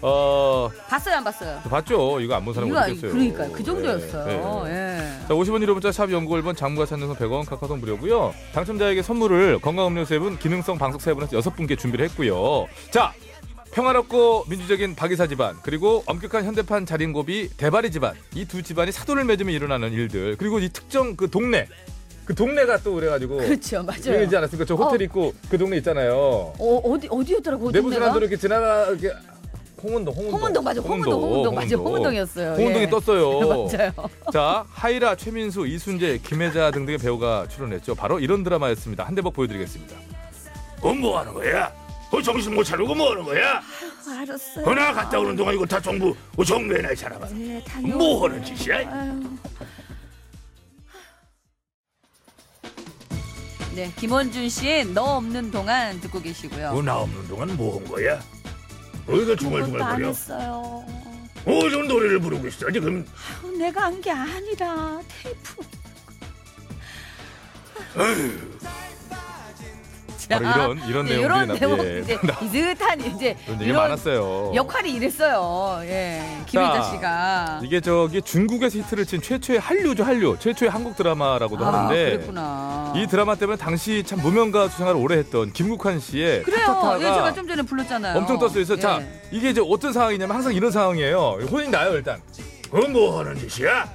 어, 0.02 0.70
봤어요, 0.88 1.15
안 1.18 1.24
봤어요? 1.26 1.60
봤죠. 1.70 2.22
이거 2.22 2.36
안 2.36 2.46
본 2.46 2.54
사람 2.54 2.70
이거 2.70 2.80
어디 2.80 2.92
있겠어요. 2.94 3.12
그러니까 3.12 3.50
그 3.52 3.62
정도였어요. 3.63 4.63
예, 4.65 4.72
예. 4.72 4.74
예. 4.74 4.88
자, 5.30 5.36
50원 5.36 5.63
1호 5.63 5.74
문자 5.74 5.92
샵 5.92 6.12
연구 6.12 6.34
1번 6.36 6.58
장무가 6.58 6.88
찾는 6.88 7.06
선 7.06 7.15
100원 7.15 7.46
카카오톡 7.48 7.78
무료고요. 7.78 8.34
당첨자에게 8.52 9.04
선물을 9.04 9.60
건강음료 9.60 10.04
3분, 10.04 10.39
기능성 10.39 10.80
방석 10.80 11.02
3분에서 11.02 11.39
6분께 11.39 11.78
준비를 11.78 12.06
했고요. 12.10 12.65
자, 12.89 13.13
평화롭고 13.72 14.46
민주적인 14.50 14.96
박이사 14.96 15.28
집안 15.28 15.56
그리고 15.62 16.02
엄격한 16.08 16.46
현대판 16.46 16.88
자린고비 16.88 17.50
대바리 17.58 17.92
집안 17.92 18.15
이 18.34 18.46
두 18.46 18.63
집안이 18.63 18.92
사돈을 18.92 19.26
맺으며 19.26 19.52
일어나는 19.52 19.92
일들 19.94 20.36
그리고 20.38 20.58
이 20.60 20.70
특정 20.70 21.15
그 21.15 21.30
동네 21.30 21.68
그 22.26 22.34
동네가 22.34 22.78
또 22.80 22.96
그래가지고 22.96 23.38
그렇죠, 23.38 23.84
맞아요. 23.84 24.02
유명하지 24.08 24.36
않았습니까? 24.38 24.65
저 24.65 24.74
호텔 24.74 25.04
있고 25.04 25.34
그 25.52 25.60
동네 25.60 25.78
있잖아요. 25.78 26.15
어, 26.15 26.82
어디 26.84 27.08
어디였더라고? 27.12 27.65
그 27.68 27.72
내부 27.72 27.84
동네가? 27.92 28.00
사람들 28.06 28.22
이렇게 28.24 28.38
지나가 28.38 28.88
이렇게 28.88 29.12
홍은동, 29.82 30.13
홍은동, 30.13 30.39
홍은동 30.39 30.63
맞아, 30.63 30.82
홍은동, 30.82 31.13
홍은동 31.22 31.56
맞아, 31.56 31.76
홍은동이었어요. 31.76 32.52
홍은동이 32.54 32.86
예. 32.86 32.89
떴어요. 32.89 33.39
맞아요. 33.50 33.92
자, 34.32 34.65
하이라, 34.70 35.15
최민수, 35.15 35.65
이순재, 35.68 36.20
김혜자 36.24 36.72
등등의 36.72 36.98
배우가 37.00 37.48
출연했죠. 37.48 37.96
바로 37.96 38.20
이런 38.20 38.44
드라마였습니다. 38.44 39.06
한 39.06 39.15
대목 39.15 39.34
보여드리겠습니다. 39.34 39.96
어, 40.82 40.94
뭐 40.94 41.20
하는 41.20 41.34
거야? 41.34 41.72
어, 42.12 42.22
정신 42.22 42.56
못 42.56 42.63
차리고 42.63 42.96
뭐 42.96 43.12
하는 43.12 43.24
거야? 43.24 43.62
알았어요. 44.10 44.65
어, 44.65 44.74
나 44.74 44.94
갔다 44.94 45.20
오는 45.20 45.36
동안 45.36 45.54
이거 45.54 45.65
다 45.65 45.80
정부 45.80 46.10
어, 46.10 46.42
이 46.42 46.96
사람아. 46.96 47.28
네. 47.28 47.63
뭐 47.84 48.24
하는 48.28 48.44
짓이야? 48.44 48.78
아유. 48.78 49.20
네, 53.76 53.92
김원준 53.98 54.50
씨의 54.50 54.86
너 54.88 55.18
없는 55.18 55.52
동안 55.52 56.02
듣고 56.02 56.20
계시고요. 56.22 56.70
어, 56.70 56.82
나 56.82 56.98
없는 56.98 57.28
동안 57.28 57.56
뭐 57.56 57.78
한 57.78 57.88
거야? 57.88 58.20
어, 59.10 59.15
이거 59.15 59.26
그것도 59.26 59.32
안 59.32 59.38
중얼중얼 59.38 59.80
거려. 59.80 60.08
했어요. 60.08 60.86
어, 61.45 61.69
좀 61.69 61.88
노래를 61.88 62.19
부르고 62.19 62.48
있어. 62.48 62.72
지금 62.72 63.06
아유, 63.43 63.58
내가 63.58 63.84
한 63.86 64.02
게 64.02 64.12
아니라 64.12 65.00
테이프. 65.24 65.62
바로 70.38 70.74
이런 70.76 70.88
이런 70.88 71.06
네, 71.06 71.15
내용들이 71.18 71.24
이런 71.24 71.48
나- 71.48 71.56
대목 71.56 71.80
예. 71.80 72.00
이제 72.02 72.20
비슷한 72.39 73.02
이제 73.02 73.36
이런 73.48 73.62
얘기 73.62 73.72
많았어요. 73.72 74.52
역할이 74.54 74.92
이랬어요. 74.94 75.80
예, 75.84 76.22
김혜자 76.46 76.74
자, 76.74 76.84
씨가. 76.84 77.60
이게 77.63 77.82
저기 77.82 78.22
중국에서 78.22 78.78
히트를 78.78 79.06
친 79.08 79.22
최초의 79.22 79.60
한류죠 79.60 80.04
한류 80.04 80.38
최초의 80.39 80.70
한국 80.70 80.96
드라마라고도 80.96 81.65
아, 81.65 81.74
하는데 81.86 82.12
그랬구나. 82.12 82.94
이 82.96 83.08
드라마 83.08 83.36
때문에 83.36 83.58
당시 83.58 84.04
참 84.06 84.19
무명 84.21 84.52
가수 84.52 84.77
생활을 84.77 85.00
오래 85.02 85.17
했던 85.17 85.52
김국환 85.52 86.00
씨의 86.00 86.44
그래요. 86.44 86.65
타타타가 86.67 87.00
예, 87.00 87.04
제가 87.13 87.34
좀 87.34 87.48
전에 87.48 87.62
불렀잖아요. 87.63 88.17
엄청 88.17 88.38
떴어요. 88.38 88.54
그래서 88.54 88.75
예. 88.75 88.80
자 88.80 89.02
이게 89.32 89.50
이제 89.50 89.62
어떤 89.67 89.92
상황이냐면 89.92 90.36
항상 90.36 90.54
이런 90.54 90.71
상황이에요. 90.71 91.40
혼이 91.50 91.69
나요 91.69 91.94
일단. 91.96 92.21
그뭐 92.71 93.19
하는 93.19 93.36
짓이야? 93.50 93.90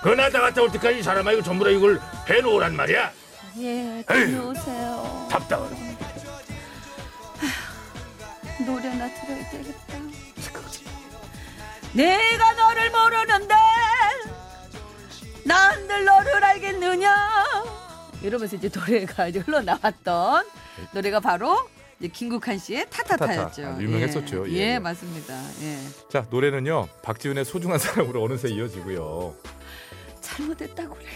그 0.00 0.10
나다 0.10 0.40
갔다 0.40 0.62
올 0.62 0.70
때까지 0.70 1.00
이 1.00 1.02
사람아 1.02 1.32
이거 1.32 1.42
전부 1.42 1.64
다 1.64 1.70
이걸 1.70 2.00
해놓으란 2.28 2.76
말이야. 2.76 3.10
예, 3.58 4.04
다녀오세요. 4.06 5.28
답답한. 5.30 5.70
노래나 8.64 9.08
들어야 9.14 9.50
되겠다. 9.50 9.98
내가 11.94 12.52
너를 12.52 12.90
모르는데 12.90 13.54
난들 15.44 16.04
너를 16.04 16.44
알겠느냐? 16.44 17.44
이러면서 18.22 18.56
이제 18.56 18.68
노래가 18.72 19.28
이제 19.28 19.38
흘러나왔던 19.38 20.46
노래가 20.92 21.20
바로 21.20 21.56
이제 21.98 22.08
김국한 22.08 22.58
씨의 22.58 22.86
타타타였죠. 22.90 23.62
타타타. 23.62 23.76
아, 23.76 23.80
유명했었죠. 23.80 24.48
예, 24.50 24.52
예, 24.52 24.56
예, 24.56 24.60
예. 24.74 24.78
맞습니다. 24.78 25.34
예. 25.62 25.78
자 26.10 26.26
노래는요 26.30 26.88
박지훈의 27.02 27.44
소중한 27.44 27.78
사람으로 27.78 28.22
어느새 28.22 28.48
이어지고요. 28.48 29.34
잘못했다고 30.20 30.94
그래 30.94 31.06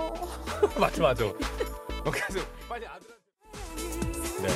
서 0.00 0.80
맞죠 0.80 1.02
맞죠. 1.02 1.36
그래서 2.04 2.46
빨리 2.68 2.86
아들한테. 2.86 4.42
네. 4.42 4.48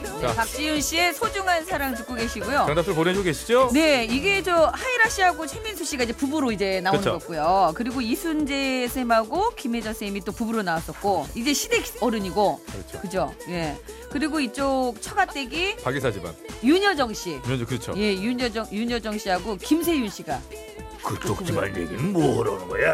네, 0.00 0.20
자 0.20 0.34
박지윤 0.34 0.80
씨의 0.80 1.14
소중한 1.14 1.64
사랑 1.64 1.94
듣고 1.94 2.14
계시고요. 2.14 2.64
정답들 2.66 2.94
보내주고 2.94 3.24
계시죠? 3.24 3.70
네, 3.72 4.04
이게 4.04 4.42
저 4.42 4.66
하이라 4.66 5.08
씨하고 5.08 5.46
최민수 5.46 5.84
씨가 5.84 6.04
이제 6.04 6.12
부부로 6.12 6.50
이제 6.52 6.80
나오는 6.80 7.00
그쵸. 7.00 7.18
거고요. 7.18 7.72
그리고 7.74 8.00
이순재 8.00 8.88
쌤하고 8.88 9.50
김혜자 9.54 9.92
쌤이 9.92 10.20
또 10.22 10.32
부부로 10.32 10.62
나왔었고 10.62 11.26
이제 11.34 11.52
시댁 11.52 11.84
어른이고 12.00 12.60
그렇죠. 12.66 13.00
그죠? 13.00 13.34
예. 13.48 13.76
그리고 14.10 14.40
이쪽 14.40 14.94
처가댁이 15.00 15.76
박이사 15.76 16.10
집안. 16.12 16.34
윤여정 16.64 17.12
씨. 17.14 17.40
윤현주 17.44 17.66
그렇죠. 17.66 17.94
예, 17.96 18.14
윤여정 18.14 18.68
윤여정 18.72 19.18
씨하고 19.18 19.56
김세윤 19.56 20.08
씨가 20.08 20.40
그쪽 21.04 21.44
집안 21.44 21.66
얘기는 21.76 22.12
뭐하러 22.12 22.58
는 22.58 22.68
거야? 22.68 22.92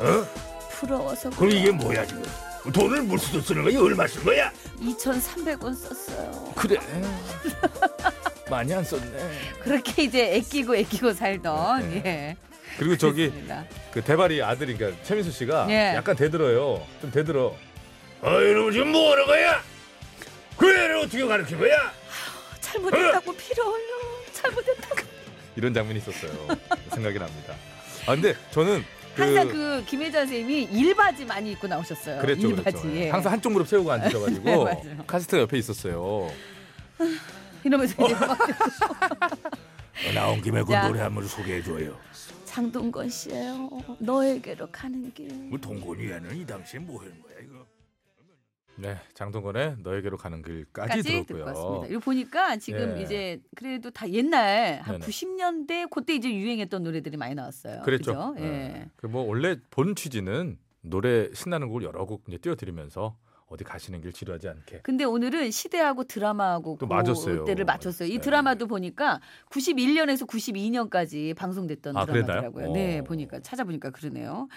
어? 0.00 0.51
부러워서 0.86 1.30
그럼 1.30 1.52
이게 1.52 1.70
뭐야 1.70 2.04
지금? 2.04 2.24
돈을 2.72 3.02
물수도 3.02 3.40
쓰는 3.40 3.62
거야? 3.62 3.80
얼마 3.80 4.06
쓴 4.06 4.24
거야? 4.24 4.52
2,300원 4.80 5.74
썼어요. 5.76 6.52
그래. 6.56 6.76
많이 8.50 8.74
안 8.74 8.82
썼네. 8.84 9.38
그렇게 9.62 10.04
이제 10.04 10.34
애끼고 10.34 10.76
애끼고 10.76 11.12
살던 11.12 11.88
네. 11.88 12.02
예. 12.04 12.36
그리고 12.78 12.96
저기 12.96 13.26
그렇습니다. 13.28 13.64
그 13.92 14.02
대발이 14.02 14.42
아들이 14.42 14.76
그러니까 14.76 15.02
최민수 15.04 15.30
씨가 15.30 15.66
예. 15.70 15.94
약간 15.96 16.16
대들어요. 16.16 16.84
좀 17.00 17.10
대들어. 17.10 17.54
아 18.22 18.28
이놈 18.40 18.72
지금 18.72 18.88
뭐 18.92 19.12
하는 19.12 19.26
거야? 19.26 19.62
그 20.56 20.68
애를 20.68 20.96
어떻게 20.98 21.24
가르친 21.24 21.58
거야? 21.58 21.92
잘못했다고 22.60 23.32
필요 23.36 23.70
올려. 23.70 23.84
잘못했다고. 24.32 24.96
이런 25.56 25.74
장면이 25.74 25.98
있었어요. 25.98 26.30
생각이 26.92 27.18
납니다. 27.18 27.54
아 28.06 28.14
근데 28.14 28.34
저는 28.50 28.82
그 28.82 29.01
항상 29.14 29.48
그 29.48 29.84
김혜자 29.86 30.26
쌤이 30.26 30.64
일바지 30.72 31.24
많이 31.24 31.52
입고 31.52 31.66
나오셨어요. 31.66 32.20
그랬죠, 32.20 32.48
일바지. 32.48 32.78
그랬죠. 32.78 32.96
예. 32.96 33.10
항상 33.10 33.32
한쪽 33.32 33.52
무릎 33.52 33.68
세우고 33.68 33.90
앉으셔가지고 33.92 34.44
네, 34.44 34.56
맞아요. 34.56 35.04
카스트가 35.06 35.42
옆에 35.42 35.58
있었어요. 35.58 36.30
이러면서 37.64 38.04
이제 38.04 38.14
막 38.14 38.38
나온 40.14 40.40
김에 40.40 40.62
그 40.62 40.72
자. 40.72 40.86
노래 40.88 41.00
한 41.00 41.14
번 41.14 41.26
소개해줘요. 41.26 41.96
장동건 42.44 43.08
씨예요. 43.08 43.68
너에게로 43.98 44.68
가는 44.70 45.12
길. 45.14 45.28
뭐 45.32 45.58
동건이야는 45.58 46.36
이 46.36 46.46
당시에 46.46 46.80
뭐 46.80 47.00
하는 47.00 47.12
거야? 47.22 47.31
네, 48.76 48.96
장동건의 49.14 49.76
너에게로 49.82 50.16
가는 50.16 50.42
길까지 50.42 50.88
까지 50.88 51.02
듣고 51.02 51.26
들었고요. 51.26 51.44
왔습니다. 51.44 51.86
이거 51.88 51.98
보니까 52.00 52.56
지금 52.56 52.96
예. 52.98 53.02
이제 53.02 53.40
그래도 53.54 53.90
다 53.90 54.08
옛날 54.10 54.80
한 54.82 54.98
네네. 54.98 55.06
90년대 55.06 55.90
그때 55.90 56.14
이제 56.14 56.32
유행했던 56.32 56.82
노래들이 56.82 57.16
많이 57.16 57.34
나왔어요. 57.34 57.82
그랬죠. 57.82 58.12
그죠? 58.12 58.34
예. 58.38 58.40
네. 58.40 58.90
그뭐 58.96 59.22
원래 59.24 59.56
본 59.70 59.94
취지는 59.94 60.58
노래 60.80 61.32
신나는 61.32 61.68
곡을 61.68 61.82
여러 61.82 62.04
곡 62.06 62.24
이제 62.28 62.38
띄워드리면서 62.38 63.16
어디 63.52 63.64
가시는 63.64 64.00
길 64.00 64.12
지루하지 64.12 64.48
않게. 64.48 64.80
근데 64.82 65.04
오늘은 65.04 65.50
시대하고 65.50 66.04
드라마하고 66.04 66.78
또 66.80 66.86
맞았어요. 66.86 67.44
때를 67.44 67.66
맞췄어요. 67.66 68.08
이 68.08 68.14
네. 68.14 68.20
드라마도 68.20 68.66
보니까 68.66 69.20
91년에서 69.50 70.26
92년까지 70.26 71.34
방송됐던 71.36 71.96
아, 71.96 72.06
드라마더라고요. 72.06 72.72
네, 72.72 73.00
어. 73.00 73.04
보니까 73.04 73.40
찾아보니까 73.40 73.90
그러네요. 73.90 74.48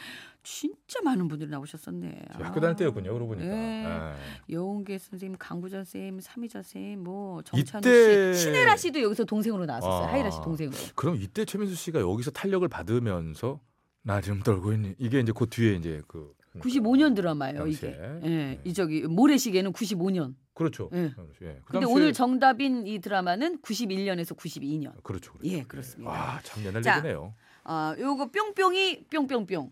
진짜 0.44 1.02
많은 1.04 1.28
분들이 1.28 1.50
나오셨었네. 1.50 2.20
학교 2.34 2.60
다닐 2.62 2.76
때였군요. 2.78 3.12
그러고 3.14 3.34
보니까. 3.36 3.50
네. 3.54 3.86
예. 3.86 4.54
여운계 4.54 4.98
선생님, 5.00 5.38
강구전 5.40 5.84
선생님, 5.84 6.20
삼희전 6.22 6.62
선생님, 6.64 7.04
뭐 7.04 7.42
정찬우 7.42 7.82
이때- 7.82 8.34
씨, 8.34 8.44
신혜라 8.44 8.78
씨도 8.78 9.02
여기서 9.02 9.26
동생으로 9.26 9.66
나왔었어요. 9.66 10.04
아. 10.08 10.12
하이라 10.14 10.30
씨 10.30 10.40
동생으로. 10.42 10.78
그럼 10.96 11.18
이때 11.20 11.44
최민수 11.44 11.76
씨가 11.76 12.00
여기서 12.00 12.32
탄력을 12.32 12.66
받으면서 12.68 13.60
나 14.04 14.22
지금 14.22 14.40
떨고 14.42 14.72
있니? 14.74 14.94
이게 15.00 15.20
이제 15.20 15.34
그 15.36 15.48
뒤에 15.50 15.74
이제 15.74 16.02
그 16.08 16.32
95년 16.62 17.16
드라마예요. 17.16 17.68
이게. 17.68 17.88
예. 18.24 18.28
네. 18.28 18.60
이 18.64 18.74
저기 18.74 19.02
모래시계는 19.04 19.74
95년. 19.74 20.36
그렇죠. 20.54 20.90
예. 20.94 20.98
예. 21.42 21.60
그 21.66 21.72
근데 21.74 21.86
당시에- 21.86 21.90
오늘 21.92 22.14
정답인 22.14 22.88
이 22.88 23.00
드라마는 23.00 23.60
91년에서 23.62 24.36
92년. 24.38 24.92
그렇죠. 25.04 25.34
그렇죠. 25.34 25.40
예, 25.44 25.64
그렇습니다. 25.64 26.10
와, 26.12 26.40
참 26.44 26.64
옛날 26.66 26.82
자, 26.82 26.98
얘기네요. 26.98 27.34
아, 27.64 27.96
요거 28.00 28.30
뿅뿅이 28.32 29.06
뿅뿅뿅. 29.12 29.72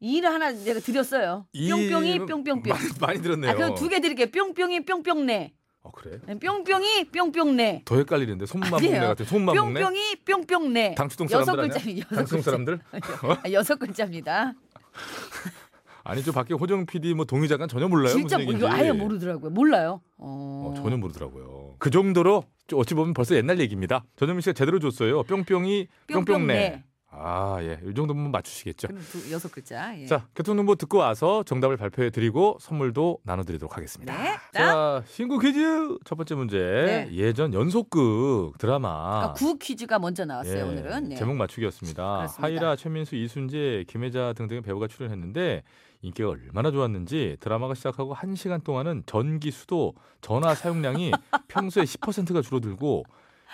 이를 0.00 0.30
하나 0.30 0.50
내가 0.52 0.80
드렸어요. 0.80 1.46
뿅뿅이 1.52 2.18
뿅뿅뿅. 2.26 2.62
많이, 2.68 2.88
많이 3.00 3.22
들었네요. 3.22 3.50
아, 3.50 3.54
그럼 3.54 3.74
두 3.74 3.88
개 3.88 4.00
드릴게요. 4.00 4.26
뿅뿅이 4.30 4.84
뿅뿅내. 4.84 5.54
어, 5.82 5.90
그래? 5.90 6.18
네, 6.26 6.38
뿅뿅이 6.38 7.04
뿅뿅내. 7.10 7.82
더 7.84 7.96
헷갈리는데. 7.96 8.46
먹네 8.70 8.98
같은 9.00 9.24
손만 9.26 9.54
먹네. 9.56 9.80
뿅뿅이 9.80 10.16
뿅뿅내. 10.26 10.94
당수동 10.96 11.26
여섯 11.30 11.44
사람들 11.44 11.68
글자, 11.70 11.80
아니야? 11.90 12.04
여섯 12.12 12.36
글자. 12.36 12.42
사람들? 12.50 12.80
아, 13.42 13.52
여섯 13.52 13.76
글자입니다. 13.78 14.52
아니죠. 16.04 16.32
밖에 16.32 16.54
호정 16.54 16.86
PD 16.86 17.14
뭐 17.14 17.24
동희 17.24 17.48
작가 17.48 17.66
전혀 17.66 17.88
몰라요. 17.88 18.12
진짜. 18.14 18.38
이거 18.38 18.68
아예 18.70 18.92
모르더라고요. 18.92 19.50
몰라요. 19.50 20.00
어. 20.18 20.70
어, 20.70 20.74
전혀 20.76 20.96
모르더라고요. 20.96 21.76
그 21.78 21.90
정도로 21.90 22.44
어찌 22.74 22.94
보면 22.94 23.14
벌써 23.14 23.34
옛날 23.34 23.58
얘기입니다. 23.58 24.04
전현민 24.16 24.42
씨가 24.42 24.52
제대로 24.52 24.78
줬어요. 24.78 25.22
뿅뿅이 25.24 25.88
뿅뿅내. 26.08 26.24
뿅뿅내. 26.24 26.84
아, 27.16 27.58
예. 27.60 27.78
이 27.88 27.94
정도면 27.94 28.32
맞추시겠죠. 28.32 28.88
그럼 28.88 29.00
두, 29.10 29.30
여섯 29.32 29.50
글자. 29.52 29.96
예. 29.98 30.06
자, 30.06 30.26
교통정보 30.34 30.74
듣고 30.74 30.98
와서 30.98 31.44
정답을 31.44 31.76
발표해 31.76 32.10
드리고 32.10 32.58
선물도 32.60 33.18
나눠 33.22 33.44
드리도록 33.44 33.76
하겠습니다. 33.76 34.20
네. 34.20 34.36
자, 34.52 35.02
신구 35.06 35.38
퀴즈 35.38 35.96
첫 36.04 36.16
번째 36.16 36.34
문제. 36.34 36.58
네. 36.58 37.08
예전 37.12 37.54
연속극 37.54 38.58
드라마. 38.58 39.20
그러니까 39.20 39.32
구 39.34 39.58
퀴즈가 39.58 39.98
먼저 40.00 40.24
나왔어요 40.24 40.56
예, 40.56 40.62
오늘은. 40.62 41.08
네. 41.10 41.14
제목 41.14 41.36
맞추기였습니다. 41.36 42.16
그렇습니다. 42.16 42.42
하이라, 42.42 42.76
최민수, 42.76 43.14
이순재, 43.14 43.84
김혜자 43.86 44.32
등등의 44.32 44.62
배우가 44.62 44.88
출연했는데 44.88 45.62
인기가 46.04 46.28
얼마나 46.28 46.70
좋았는지 46.70 47.38
드라마가 47.40 47.74
시작하고 47.74 48.14
1시간 48.14 48.62
동안은 48.62 49.02
전기 49.06 49.50
수도 49.50 49.94
전화 50.20 50.54
사용량이 50.54 51.10
평소에 51.48 51.82
10%가 51.84 52.42
줄어들고 52.42 53.04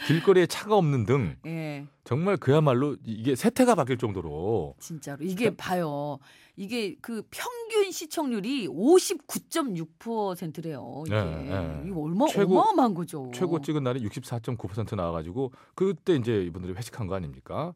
길거리에 0.07 0.46
차가 0.46 0.76
없는 0.76 1.07
등 1.07 1.36
예. 1.46 1.86
정말 2.05 2.36
그야말로 2.36 2.96
이게 3.05 3.34
세태가 3.36 3.74
바뀔 3.76 3.96
정도로 3.98 4.74
진짜로 4.80 5.22
이게 5.24 5.55
봐요. 5.57 6.18
이게 6.57 6.96
그 7.01 7.22
평균 7.30 7.90
시청률이 7.92 8.66
59.6%래요. 8.68 11.05
이게 11.07 11.14
네, 11.14 11.24
네. 11.44 11.82
이거 11.86 12.01
얼마 12.03 12.26
최고- 12.26 12.59
어마어마한 12.59 12.92
거죠. 12.94 13.30
최고 13.32 13.61
찍은 13.61 13.82
날이 13.82 14.03
64.9% 14.07 14.96
나와가지고 14.96 15.53
그때 15.74 16.14
이제 16.16 16.42
이분들이 16.44 16.74
회식한 16.74 17.07
거 17.07 17.14
아닙니까? 17.14 17.72